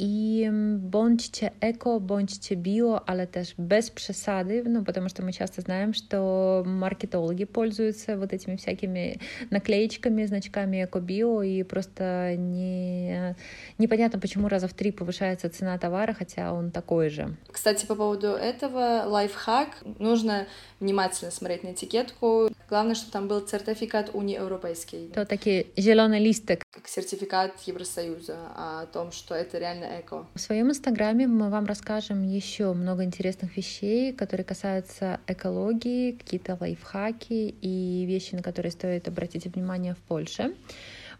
i 0.00 0.46
bądźcie 0.78 1.50
eko, 1.60 2.00
bądźcie 2.00 2.56
bio, 2.56 3.00
ale 3.06 3.26
też 3.26 3.54
без 3.58 3.90
przesady, 3.90 4.62
ну, 4.66 4.84
потому 4.84 5.08
что 5.08 5.22
мы 5.22 5.32
часто 5.32 5.60
знаем, 5.60 5.94
что 5.94 6.62
маркетологи 6.66 7.44
пользуются 7.44 8.16
вот 8.16 8.32
этими 8.32 8.56
всякими 8.56 9.18
наклеечками, 9.50 10.24
значками 10.26 10.84
эко-био, 10.84 11.42
и 11.42 11.62
просто 11.64 12.34
не, 12.38 13.34
непонятно, 13.78 14.18
почему 14.18 14.48
раза 14.48 14.68
в 14.68 14.72
три 14.72 14.90
повышается 14.90 15.49
цена 15.50 15.78
товара, 15.78 16.12
хотя 16.12 16.52
он 16.52 16.70
такой 16.70 17.10
же. 17.10 17.36
Кстати, 17.50 17.86
по 17.86 17.94
поводу 17.94 18.28
этого, 18.28 19.04
лайфхак, 19.06 19.68
нужно 19.98 20.46
внимательно 20.80 21.30
смотреть 21.30 21.62
на 21.64 21.72
этикетку. 21.72 22.48
Главное, 22.68 22.94
чтобы 22.94 23.12
там 23.12 23.28
был 23.28 23.46
сертификат 23.46 24.10
униевропейский. 24.14 25.08
То 25.08 25.26
такие 25.26 25.66
зеленый 25.76 26.20
листик. 26.20 26.62
Как 26.70 26.88
сертификат 26.88 27.52
Евросоюза 27.66 28.36
о 28.56 28.86
том, 28.86 29.12
что 29.12 29.34
это 29.34 29.58
реально 29.58 30.00
эко. 30.00 30.26
В 30.34 30.40
своем 30.40 30.70
инстаграме 30.70 31.26
мы 31.26 31.50
вам 31.50 31.66
расскажем 31.66 32.22
еще 32.22 32.72
много 32.72 33.04
интересных 33.04 33.56
вещей, 33.56 34.12
которые 34.12 34.44
касаются 34.44 35.20
экологии, 35.26 36.12
какие-то 36.12 36.56
лайфхаки 36.60 37.54
и 37.60 38.04
вещи, 38.06 38.34
на 38.34 38.42
которые 38.42 38.72
стоит 38.72 39.08
обратить 39.08 39.46
внимание 39.46 39.94
в 39.94 39.98
Польше. 39.98 40.54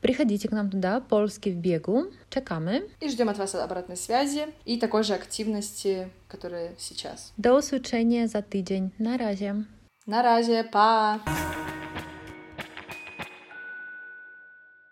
Приходите 0.01 0.49
к 0.49 0.53
нам 0.53 0.71
туда, 0.71 1.01
Польский 1.01 1.53
в 1.53 1.57
бегу. 1.57 2.07
Czekamy. 2.31 2.83
И 3.01 3.09
ждем 3.09 3.29
от 3.29 3.39
вас 3.39 3.55
обратной 3.55 3.97
связи 3.97 4.47
и 4.65 4.79
такой 4.79 5.03
же 5.03 5.15
активности, 5.15 6.09
которая 6.29 6.75
сейчас. 6.79 7.33
До 7.37 7.57
usłyszenia 7.57 8.29
za 8.29 8.43
tydzień. 8.43 8.91
Na 8.99 9.17
razie. 9.17 9.65
Na 10.07 10.23
razie, 10.23 10.65
pa! 10.65 11.21